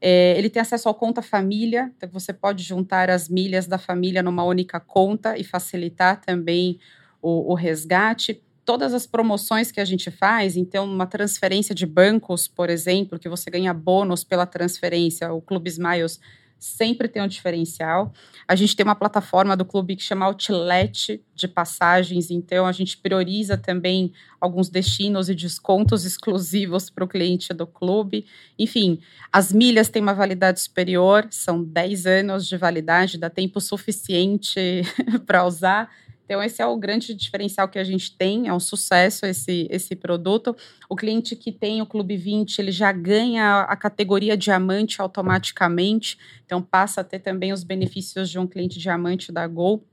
É, 0.00 0.36
ele 0.36 0.50
tem 0.50 0.60
acesso 0.60 0.88
ao 0.88 0.94
conta 0.94 1.22
família, 1.22 1.92
então 1.96 2.08
você 2.10 2.32
pode 2.32 2.64
juntar 2.64 3.10
as 3.10 3.28
milhas 3.28 3.66
da 3.66 3.78
família 3.78 4.24
numa 4.24 4.42
única 4.42 4.80
conta 4.80 5.38
e 5.38 5.44
facilitar 5.44 6.20
também 6.20 6.80
o, 7.24 7.52
o 7.52 7.54
resgate, 7.54 8.42
todas 8.66 8.92
as 8.92 9.06
promoções 9.06 9.72
que 9.72 9.80
a 9.80 9.84
gente 9.84 10.10
faz, 10.10 10.56
então 10.56 10.84
uma 10.84 11.06
transferência 11.06 11.74
de 11.74 11.86
bancos, 11.86 12.46
por 12.46 12.68
exemplo, 12.68 13.18
que 13.18 13.28
você 13.28 13.50
ganha 13.50 13.72
bônus 13.72 14.22
pela 14.22 14.44
transferência, 14.44 15.32
o 15.32 15.40
Clube 15.40 15.70
Smiles 15.70 16.20
sempre 16.58 17.08
tem 17.08 17.22
um 17.22 17.28
diferencial. 17.28 18.12
A 18.48 18.54
gente 18.54 18.74
tem 18.74 18.84
uma 18.84 18.94
plataforma 18.94 19.54
do 19.54 19.66
clube 19.66 19.96
que 19.96 20.02
chama 20.02 20.24
Outlet 20.24 21.22
de 21.34 21.46
passagens, 21.46 22.30
então 22.30 22.66
a 22.66 22.72
gente 22.72 22.96
prioriza 22.96 23.58
também 23.58 24.12
alguns 24.40 24.70
destinos 24.70 25.28
e 25.28 25.34
descontos 25.34 26.04
exclusivos 26.06 26.88
para 26.88 27.04
o 27.04 27.08
cliente 27.08 27.52
do 27.52 27.66
clube. 27.66 28.24
Enfim, 28.58 28.98
as 29.30 29.52
milhas 29.52 29.88
têm 29.88 30.00
uma 30.00 30.14
validade 30.14 30.60
superior, 30.60 31.26
são 31.30 31.62
10 31.62 32.06
anos 32.06 32.46
de 32.46 32.56
validade, 32.56 33.18
dá 33.18 33.28
tempo 33.28 33.60
suficiente 33.60 34.82
para 35.26 35.44
usar. 35.44 35.90
Então, 36.24 36.42
esse 36.42 36.62
é 36.62 36.66
o 36.66 36.76
grande 36.76 37.14
diferencial 37.14 37.68
que 37.68 37.78
a 37.78 37.84
gente 37.84 38.16
tem, 38.16 38.48
é 38.48 38.54
um 38.54 38.60
sucesso 38.60 39.26
esse, 39.26 39.68
esse 39.70 39.94
produto. 39.94 40.56
O 40.88 40.96
cliente 40.96 41.36
que 41.36 41.52
tem 41.52 41.82
o 41.82 41.86
Clube 41.86 42.16
20, 42.16 42.58
ele 42.58 42.72
já 42.72 42.90
ganha 42.92 43.60
a 43.62 43.76
categoria 43.76 44.36
diamante 44.36 45.02
automaticamente, 45.02 46.18
então 46.46 46.62
passa 46.62 47.02
a 47.02 47.04
ter 47.04 47.18
também 47.18 47.52
os 47.52 47.62
benefícios 47.62 48.30
de 48.30 48.38
um 48.38 48.46
cliente 48.46 48.78
diamante 48.78 49.30
da 49.30 49.46
Gol, 49.46 49.84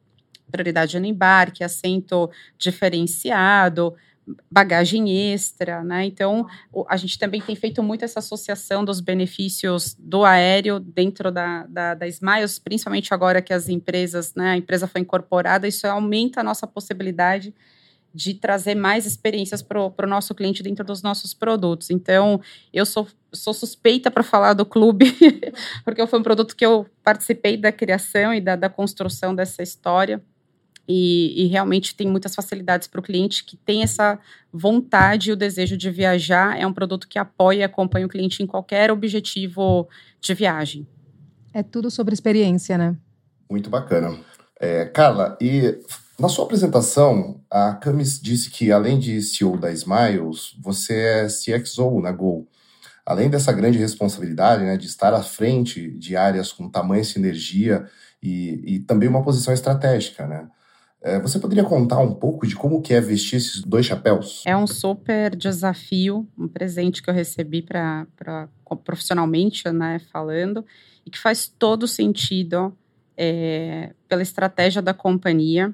prioridade 0.50 1.00
no 1.00 1.06
embarque, 1.06 1.64
assento 1.64 2.30
diferenciado, 2.58 3.96
bagagem 4.52 5.34
extra, 5.34 5.84
né? 5.84 6.06
Então, 6.06 6.48
a 6.88 6.98
gente 6.98 7.18
também 7.18 7.42
tem 7.42 7.56
feito 7.56 7.82
muito 7.82 8.06
essa 8.06 8.20
associação 8.20 8.86
dos 8.86 9.00
benefícios 9.00 9.96
do 9.98 10.24
aéreo 10.24 10.80
dentro 10.80 11.32
da, 11.32 11.66
da, 11.68 11.94
da 11.96 12.08
Smiles, 12.08 12.60
principalmente 12.60 13.14
agora 13.14 13.42
que 13.42 13.54
as 13.54 13.68
empresas, 13.68 14.34
né, 14.36 14.52
a 14.52 14.58
empresa 14.58 14.88
foi 14.88 15.02
incorporada, 15.02 15.68
isso 15.68 15.88
aumenta 15.88 16.42
a 16.42 16.44
nossa 16.44 16.68
possibilidade 16.68 17.54
de 18.14 18.34
trazer 18.34 18.76
mais 18.76 19.06
experiências 19.06 19.62
para 19.62 19.80
o 19.82 20.08
nosso 20.08 20.36
cliente 20.36 20.62
dentro 20.62 20.84
dos 20.84 21.02
nossos 21.02 21.34
produtos. 21.34 21.90
Então, 21.90 22.42
eu 22.74 22.86
sou, 22.86 23.08
sou 23.32 23.54
suspeita 23.54 24.12
para 24.12 24.24
falar 24.24 24.54
do 24.54 24.66
clube, 24.66 25.06
porque 25.86 26.06
foi 26.06 26.20
um 26.20 26.24
produto 26.24 26.56
que 26.56 26.66
eu 26.66 26.86
participei 27.04 27.56
da 27.56 27.72
criação 27.72 28.34
e 28.34 28.42
da, 28.42 28.56
da 28.56 28.70
construção 28.70 29.34
dessa 29.34 29.64
história. 29.64 30.22
E, 30.88 31.44
e, 31.44 31.48
realmente 31.48 31.96
tem 31.96 32.08
muitas 32.08 32.36
facilidades 32.36 32.88
para 32.88 33.00
o 33.00 33.04
cliente 33.04 33.46
que 33.46 33.56
tem 33.56 33.84
essa 33.84 34.20
vontade 34.52 35.30
e 35.30 35.34
o 35.34 35.36
desejo 35.36 35.78
de 35.78 35.90
viajar. 35.90 36.60
É 36.60 36.66
um 36.66 36.74
produto 36.74 37.08
que 37.08 37.20
apoia 37.20 37.60
e 37.60 37.64
acompanha 37.64 38.06
o 38.06 38.10
cliente 38.10 38.44
em 38.44 38.48
qualquer 38.48 38.92
objetivo 38.92 39.88
de 40.20 40.34
viagem. 40.34 40.88
É 41.54 41.62
tudo 41.62 41.90
sobre 41.92 42.14
experiência, 42.14 42.78
né? 42.78 42.96
Muito 43.50 43.70
bacana. 43.70 44.18
É, 44.60 44.86
Carla, 44.86 45.38
e 45.40 45.80
na 46.20 46.30
sua 46.30 46.46
apresentação, 46.46 47.42
a 47.50 47.74
Camis 47.74 48.20
disse 48.22 48.50
que 48.50 48.72
além 48.72 49.00
de 49.00 49.22
CEO 49.22 49.58
da 49.58 49.72
Smiles, 49.72 50.56
você 50.62 50.94
é 50.94 51.28
CXO 51.28 52.00
na 52.00 52.12
Gol. 52.12 52.48
Além 53.04 53.30
dessa 53.30 53.52
grande 53.52 53.80
responsabilidade 53.80 54.64
né, 54.64 54.78
de 54.78 54.86
estar 54.86 55.14
à 55.14 55.24
frente 55.24 55.90
de 55.98 56.16
áreas 56.16 56.54
com 56.54 56.70
tamanha 56.70 57.04
sinergia 57.04 57.86
e, 58.22 58.76
e 58.76 58.80
também 58.82 59.10
uma 59.10 59.24
posição 59.24 59.54
estratégica, 59.54 60.28
né? 60.28 60.48
É, 61.04 61.20
você 61.20 61.40
poderia 61.40 61.64
contar 61.64 62.00
um 62.00 62.14
pouco 62.14 62.46
de 62.46 62.56
como 62.56 62.82
que 62.82 62.94
é 62.94 63.02
vestir 63.02 63.38
esses 63.38 63.64
dois 63.64 63.86
chapéus? 63.86 64.44
É 64.46 64.56
um 64.56 64.68
super 64.68 65.36
desafio, 65.36 66.28
um 66.38 66.48
presente 66.48 67.02
que 67.02 67.10
eu 67.10 67.14
recebi 67.14 67.62
para 67.62 68.06
profissionalmente, 68.86 69.68
né, 69.72 70.00
falando, 70.12 70.64
e 71.06 71.10
que 71.10 71.18
faz 71.18 71.48
todo 71.48 71.88
sentido 71.88 72.76
é, 73.18 73.94
pela 74.08 74.22
estratégia 74.22 74.82
da 74.82 74.94
companhia, 74.94 75.74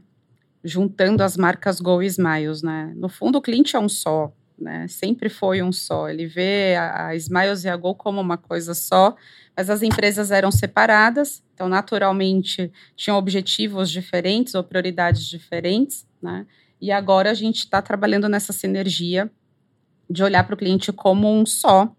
juntando 0.63 1.21
as 1.21 1.35
marcas 1.35 1.81
Go 1.81 2.01
e 2.01 2.05
Smiles, 2.07 2.61
né? 2.61 2.93
No 2.95 3.09
fundo, 3.09 3.37
o 3.37 3.41
cliente 3.41 3.75
é 3.75 3.79
um 3.79 3.89
só, 3.89 4.33
né? 4.57 4.87
Sempre 4.87 5.29
foi 5.29 5.61
um 5.61 5.71
só. 5.71 6.09
Ele 6.09 6.25
vê 6.25 6.75
a, 6.75 7.07
a 7.07 7.15
Smiles 7.15 7.63
e 7.63 7.69
a 7.69 7.75
Go 7.75 7.93
como 7.93 8.19
uma 8.19 8.37
coisa 8.37 8.73
só, 8.73 9.15
mas 9.55 9.69
as 9.69 9.81
empresas 9.81 10.31
eram 10.31 10.51
separadas, 10.51 11.43
então 11.53 11.67
naturalmente 11.69 12.71
tinham 12.95 13.17
objetivos 13.17 13.89
diferentes 13.89 14.55
ou 14.55 14.63
prioridades 14.63 15.25
diferentes, 15.25 16.07
né? 16.21 16.45
E 16.79 16.91
agora 16.91 17.31
a 17.31 17.33
gente 17.33 17.59
está 17.59 17.81
trabalhando 17.81 18.29
nessa 18.29 18.53
sinergia 18.53 19.31
de 20.09 20.23
olhar 20.23 20.43
para 20.43 20.53
o 20.53 20.57
cliente 20.57 20.91
como 20.93 21.31
um 21.31 21.45
só 21.45 21.91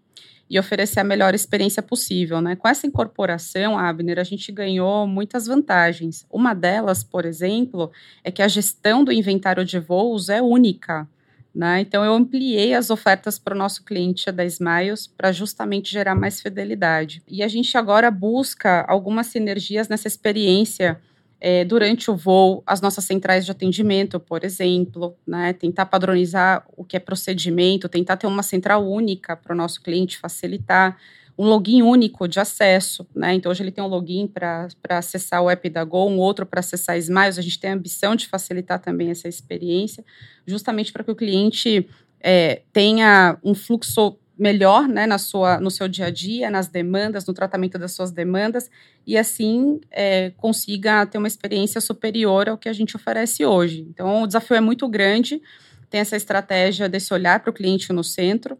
e 0.49 0.57
oferecer 0.57 0.99
a 0.99 1.03
melhor 1.03 1.35
experiência 1.35 1.83
possível, 1.83 2.41
né? 2.41 2.55
Com 2.55 2.67
essa 2.67 2.87
incorporação, 2.87 3.77
Abner, 3.77 4.17
a 4.17 4.23
gente 4.23 4.51
ganhou 4.51 5.05
muitas 5.05 5.45
vantagens. 5.45 6.25
Uma 6.29 6.55
delas, 6.55 7.03
por 7.03 7.23
exemplo, 7.23 7.91
é 8.23 8.31
que 8.31 8.41
a 8.41 8.47
gestão 8.47 9.03
do 9.03 9.11
inventário 9.11 9.63
de 9.63 9.77
voos 9.79 10.27
é 10.27 10.41
única. 10.41 11.07
Né? 11.53 11.81
Então, 11.81 12.03
eu 12.05 12.13
ampliei 12.13 12.73
as 12.73 12.89
ofertas 12.89 13.39
para 13.39 13.55
o 13.55 13.57
nosso 13.57 13.83
cliente 13.83 14.31
da 14.31 14.45
Smiles 14.45 15.07
para 15.07 15.31
justamente 15.31 15.91
gerar 15.91 16.15
mais 16.15 16.41
fidelidade. 16.41 17.23
E 17.27 17.41
a 17.41 17.47
gente 17.47 17.75
agora 17.77 18.11
busca 18.11 18.85
algumas 18.87 19.27
sinergias 19.27 19.87
nessa 19.87 20.07
experiência 20.07 20.99
é, 21.41 21.63
durante 21.63 22.11
o 22.11 22.15
voo, 22.15 22.61
as 22.67 22.81
nossas 22.81 23.05
centrais 23.05 23.45
de 23.45 23.51
atendimento, 23.51 24.19
por 24.19 24.43
exemplo, 24.43 25.15
né? 25.25 25.53
tentar 25.53 25.85
padronizar 25.85 26.65
o 26.75 26.83
que 26.83 26.97
é 26.97 26.99
procedimento, 26.99 27.87
tentar 27.87 28.17
ter 28.17 28.27
uma 28.27 28.43
central 28.43 28.85
única 28.85 29.35
para 29.35 29.53
o 29.53 29.57
nosso 29.57 29.81
cliente 29.81 30.17
facilitar 30.17 30.97
um 31.39 31.45
login 31.45 31.81
único 31.81 32.27
de 32.27 32.37
acesso, 32.37 33.07
né? 33.15 33.33
Então 33.33 33.49
hoje 33.49 33.63
ele 33.63 33.71
tem 33.71 33.81
um 33.81 33.87
login 33.87 34.27
para 34.27 34.67
acessar 34.89 35.41
o 35.41 35.49
app 35.49 35.69
da 35.69 35.85
Go, 35.85 36.05
um 36.05 36.17
outro 36.17 36.45
para 36.45 36.59
acessar 36.59 36.97
Smiles. 36.97 37.39
A 37.39 37.41
gente 37.41 37.57
tem 37.57 37.69
a 37.69 37.73
ambição 37.75 38.13
de 38.13 38.27
facilitar 38.27 38.77
também 38.77 39.09
essa 39.09 39.25
experiência, 39.25 40.03
justamente 40.45 40.91
para 40.91 41.01
que 41.01 41.11
o 41.11 41.15
cliente 41.15 41.87
é, 42.19 42.63
tenha 42.73 43.37
um 43.41 43.55
fluxo 43.55 44.17
melhor 44.37 44.85
né, 44.89 45.07
na 45.07 45.17
sua, 45.17 45.61
no 45.61 45.71
seu 45.71 45.87
dia 45.87 46.07
a 46.07 46.09
dia, 46.09 46.49
nas 46.49 46.67
demandas, 46.67 47.25
no 47.25 47.33
tratamento 47.33 47.79
das 47.79 47.93
suas 47.93 48.11
demandas, 48.11 48.69
e 49.07 49.17
assim 49.17 49.79
é, 49.91 50.31
consiga 50.31 51.05
ter 51.05 51.17
uma 51.17 51.27
experiência 51.27 51.79
superior 51.79 52.49
ao 52.49 52.57
que 52.57 52.67
a 52.67 52.73
gente 52.73 52.97
oferece 52.97 53.45
hoje. 53.45 53.87
Então, 53.89 54.23
o 54.23 54.27
desafio 54.27 54.57
é 54.57 54.61
muito 54.61 54.89
grande, 54.89 55.41
tem 55.89 56.01
essa 56.01 56.17
estratégia 56.17 56.89
desse 56.89 57.13
olhar 57.13 57.39
para 57.39 57.49
o 57.49 57.53
cliente 57.53 57.93
no 57.93 58.03
centro, 58.03 58.57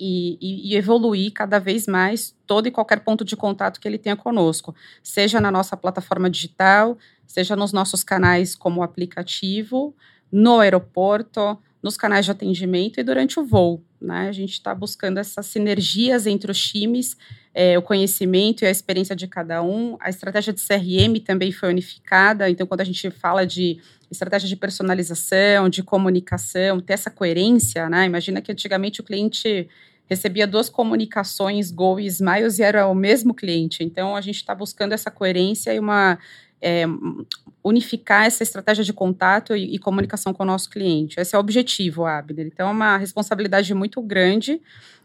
e, 0.00 0.38
e, 0.40 0.72
e, 0.72 0.76
evoluir 0.76 1.30
cada 1.30 1.58
vez 1.58 1.86
mais 1.86 2.34
todo 2.46 2.66
e 2.66 2.70
qualquer 2.70 3.00
ponto 3.00 3.22
de 3.22 3.36
contato 3.36 3.78
que 3.78 3.86
ele 3.86 3.98
tenha 3.98 4.16
conosco, 4.16 4.74
seja 5.02 5.38
na 5.40 5.50
nossa 5.50 5.76
plataforma 5.76 6.30
digital, 6.30 6.96
seja 7.26 7.54
nos 7.54 7.70
nossos 7.70 8.02
canais 8.02 8.56
como 8.56 8.82
aplicativo, 8.82 9.94
no 10.32 10.60
aeroporto, 10.60 11.58
nos 11.82 11.96
canais 11.96 12.24
de 12.24 12.30
atendimento 12.30 12.98
e 12.98 13.02
durante 13.02 13.38
o 13.38 13.44
voo. 13.44 13.84
Né? 14.00 14.28
A 14.28 14.32
gente 14.32 14.52
está 14.52 14.74
buscando 14.74 15.18
essas 15.18 15.46
sinergias 15.46 16.26
entre 16.26 16.50
os 16.50 16.58
times, 16.58 17.16
é, 17.52 17.78
o 17.78 17.82
conhecimento 17.82 18.62
e 18.62 18.66
a 18.66 18.70
experiência 18.70 19.14
de 19.14 19.26
cada 19.26 19.62
um. 19.62 19.96
A 20.00 20.08
estratégia 20.08 20.52
de 20.52 20.60
CRM 20.60 21.20
também 21.24 21.52
foi 21.52 21.68
unificada, 21.68 22.48
então, 22.48 22.66
quando 22.66 22.80
a 22.80 22.84
gente 22.84 23.10
fala 23.10 23.46
de 23.46 23.80
estratégia 24.10 24.48
de 24.48 24.56
personalização, 24.56 25.68
de 25.68 25.82
comunicação, 25.82 26.80
ter 26.80 26.94
essa 26.94 27.10
coerência, 27.10 27.88
né? 27.88 28.06
Imagina 28.06 28.40
que 28.40 28.50
antigamente 28.50 29.00
o 29.00 29.04
cliente 29.04 29.68
recebia 30.10 30.44
duas 30.44 30.68
comunicações 30.68 31.70
Go 31.70 32.00
e 32.00 32.06
Smiles 32.06 32.58
e 32.58 32.64
era 32.64 32.88
o 32.88 32.94
mesmo 32.94 33.32
cliente. 33.32 33.84
Então, 33.84 34.16
a 34.16 34.20
gente 34.20 34.36
está 34.36 34.52
buscando 34.52 34.92
essa 34.92 35.08
coerência 35.08 35.72
e 35.72 35.78
uma 35.78 36.18
é, 36.60 36.84
unificar 37.62 38.26
essa 38.26 38.42
estratégia 38.42 38.82
de 38.82 38.92
contato 38.92 39.54
e, 39.54 39.76
e, 39.76 39.78
comunicação 39.78 40.34
com 40.34 40.42
o 40.42 40.46
nosso 40.46 40.68
cliente. 40.68 41.20
Esse 41.20 41.36
é 41.36 41.38
o 41.38 41.40
objetivo, 41.40 42.04
Abner. 42.04 42.46
Então, 42.46 42.68
é 42.68 42.72
uma 42.72 42.96
responsabilidade 42.96 43.72
muito 43.72 44.02
grande, 44.02 44.60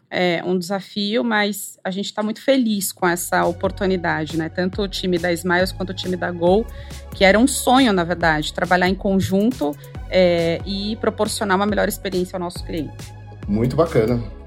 é 0.10 0.44
um 0.44 0.58
desafio, 0.58 1.24
mas 1.24 1.78
a 1.84 1.92
gente 1.92 2.06
está 2.06 2.24
muito 2.24 2.42
feliz 2.42 2.92
com 2.92 3.08
essa 3.08 3.46
oportunidade, 3.46 4.38
né? 4.38 4.50
Tanto 4.50 4.82
o 4.82 4.88
time 4.88 5.20
da 5.20 5.32
Smiles 5.34 5.72
quanto 5.72 5.92
o 5.92 5.94
time 5.94 6.16
da 6.16 6.32
Go, 6.32 6.66
que 7.14 7.24
era 7.24 7.38
um 7.38 7.48
sonho, 7.48 7.94
na 7.94 8.04
verdade, 8.04 8.54
trabalhar 8.54 8.90
em 8.90 8.96
conjunto 8.96 9.76
é, 10.10 10.62
e 10.66 10.96
proporcionar 10.98 11.58
uma 11.58 11.66
melhor 11.66 11.88
experiência 11.88 12.38
ao 12.38 12.40
nosso 12.40 12.64
cliente. 12.64 13.14
Muito 13.48 13.76
bacana. 13.76 14.45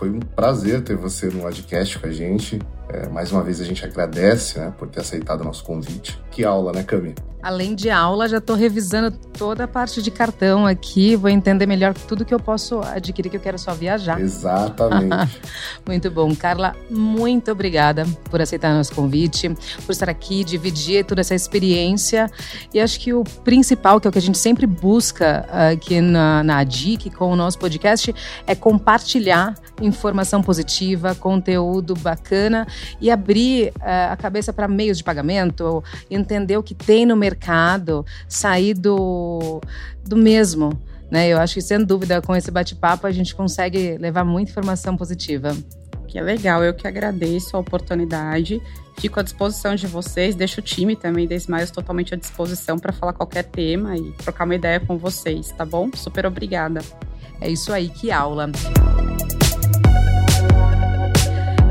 Foi 0.00 0.08
um 0.08 0.18
prazer 0.18 0.82
ter 0.82 0.96
você 0.96 1.26
no 1.26 1.42
podcast 1.42 1.98
com 1.98 2.06
a 2.06 2.10
gente. 2.10 2.58
É, 2.92 3.08
mais 3.08 3.30
uma 3.30 3.42
vez 3.42 3.60
a 3.60 3.64
gente 3.64 3.84
agradece 3.84 4.58
né, 4.58 4.72
por 4.76 4.88
ter 4.88 5.00
aceitado 5.00 5.42
o 5.42 5.44
nosso 5.44 5.62
convite. 5.62 6.20
Que 6.30 6.44
aula, 6.44 6.72
né, 6.72 6.82
Cami? 6.82 7.14
Além 7.42 7.74
de 7.74 7.88
aula, 7.88 8.28
já 8.28 8.36
estou 8.36 8.54
revisando 8.54 9.10
toda 9.10 9.64
a 9.64 9.68
parte 9.68 10.02
de 10.02 10.10
cartão 10.10 10.66
aqui, 10.66 11.16
vou 11.16 11.30
entender 11.30 11.64
melhor 11.64 11.94
tudo 11.94 12.22
que 12.22 12.34
eu 12.34 12.38
posso 12.38 12.80
adquirir, 12.80 13.30
que 13.30 13.36
eu 13.36 13.40
quero 13.40 13.58
só 13.58 13.72
viajar. 13.72 14.20
Exatamente. 14.20 15.40
muito 15.86 16.10
bom. 16.10 16.34
Carla, 16.36 16.76
muito 16.90 17.50
obrigada 17.50 18.06
por 18.24 18.42
aceitar 18.42 18.74
nosso 18.74 18.94
convite, 18.94 19.48
por 19.86 19.92
estar 19.92 20.10
aqui, 20.10 20.44
dividir 20.44 21.06
toda 21.06 21.22
essa 21.22 21.34
experiência. 21.34 22.30
E 22.74 22.80
acho 22.80 23.00
que 23.00 23.14
o 23.14 23.24
principal, 23.42 23.98
que 23.98 24.06
é 24.06 24.10
o 24.10 24.12
que 24.12 24.18
a 24.18 24.22
gente 24.22 24.36
sempre 24.36 24.66
busca 24.66 25.46
aqui 25.72 25.98
na, 26.02 26.44
na 26.44 26.58
ADIC, 26.58 27.08
com 27.08 27.32
o 27.32 27.36
nosso 27.36 27.58
podcast, 27.58 28.14
é 28.46 28.54
compartilhar 28.54 29.54
informação 29.80 30.42
positiva, 30.42 31.14
conteúdo 31.14 31.94
bacana 31.94 32.66
e 33.00 33.10
abrir 33.10 33.70
uh, 33.78 34.12
a 34.12 34.16
cabeça 34.16 34.52
para 34.52 34.68
meios 34.68 34.98
de 34.98 35.04
pagamento, 35.04 35.82
entender 36.10 36.56
o 36.56 36.62
que 36.62 36.74
tem 36.74 37.06
no 37.06 37.16
mercado, 37.16 38.04
sair 38.28 38.74
do, 38.74 39.60
do 40.04 40.16
mesmo. 40.16 40.78
Né? 41.10 41.28
Eu 41.28 41.38
acho 41.38 41.54
que, 41.54 41.62
sem 41.62 41.84
dúvida, 41.84 42.22
com 42.22 42.34
esse 42.36 42.50
bate-papo, 42.50 43.06
a 43.06 43.10
gente 43.10 43.34
consegue 43.34 43.98
levar 43.98 44.24
muita 44.24 44.50
informação 44.50 44.96
positiva. 44.96 45.56
Que 46.06 46.18
é 46.18 46.22
legal, 46.22 46.62
eu 46.64 46.74
que 46.74 46.86
agradeço 46.86 47.56
a 47.56 47.60
oportunidade. 47.60 48.60
Fico 48.98 49.18
à 49.18 49.22
disposição 49.22 49.74
de 49.74 49.86
vocês, 49.86 50.34
deixo 50.34 50.60
o 50.60 50.62
time 50.62 50.94
também 50.94 51.26
da 51.26 51.34
Smiles 51.34 51.70
totalmente 51.70 52.12
à 52.12 52.16
disposição 52.16 52.78
para 52.78 52.92
falar 52.92 53.12
qualquer 53.12 53.44
tema 53.44 53.96
e 53.96 54.12
trocar 54.12 54.44
uma 54.44 54.54
ideia 54.54 54.78
com 54.78 54.98
vocês, 54.98 55.50
tá 55.52 55.64
bom? 55.64 55.88
Super 55.94 56.26
obrigada. 56.26 56.80
É 57.40 57.48
isso 57.48 57.72
aí, 57.72 57.88
que 57.88 58.10
aula. 58.10 58.50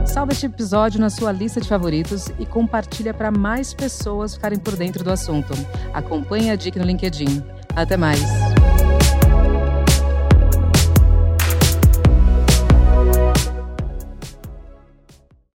Salva 0.09 0.31
este 0.31 0.47
episódio 0.47 0.99
na 0.99 1.07
sua 1.11 1.31
lista 1.31 1.61
de 1.61 1.69
favoritos 1.69 2.29
e 2.39 2.45
compartilha 2.45 3.13
para 3.13 3.29
mais 3.29 3.75
pessoas 3.75 4.33
ficarem 4.33 4.57
por 4.57 4.75
dentro 4.75 5.03
do 5.03 5.11
assunto. 5.11 5.53
Acompanhe 5.93 6.49
a 6.49 6.55
dica 6.55 6.79
no 6.79 6.85
LinkedIn. 6.85 7.43
Até 7.75 7.95
mais! 7.95 8.19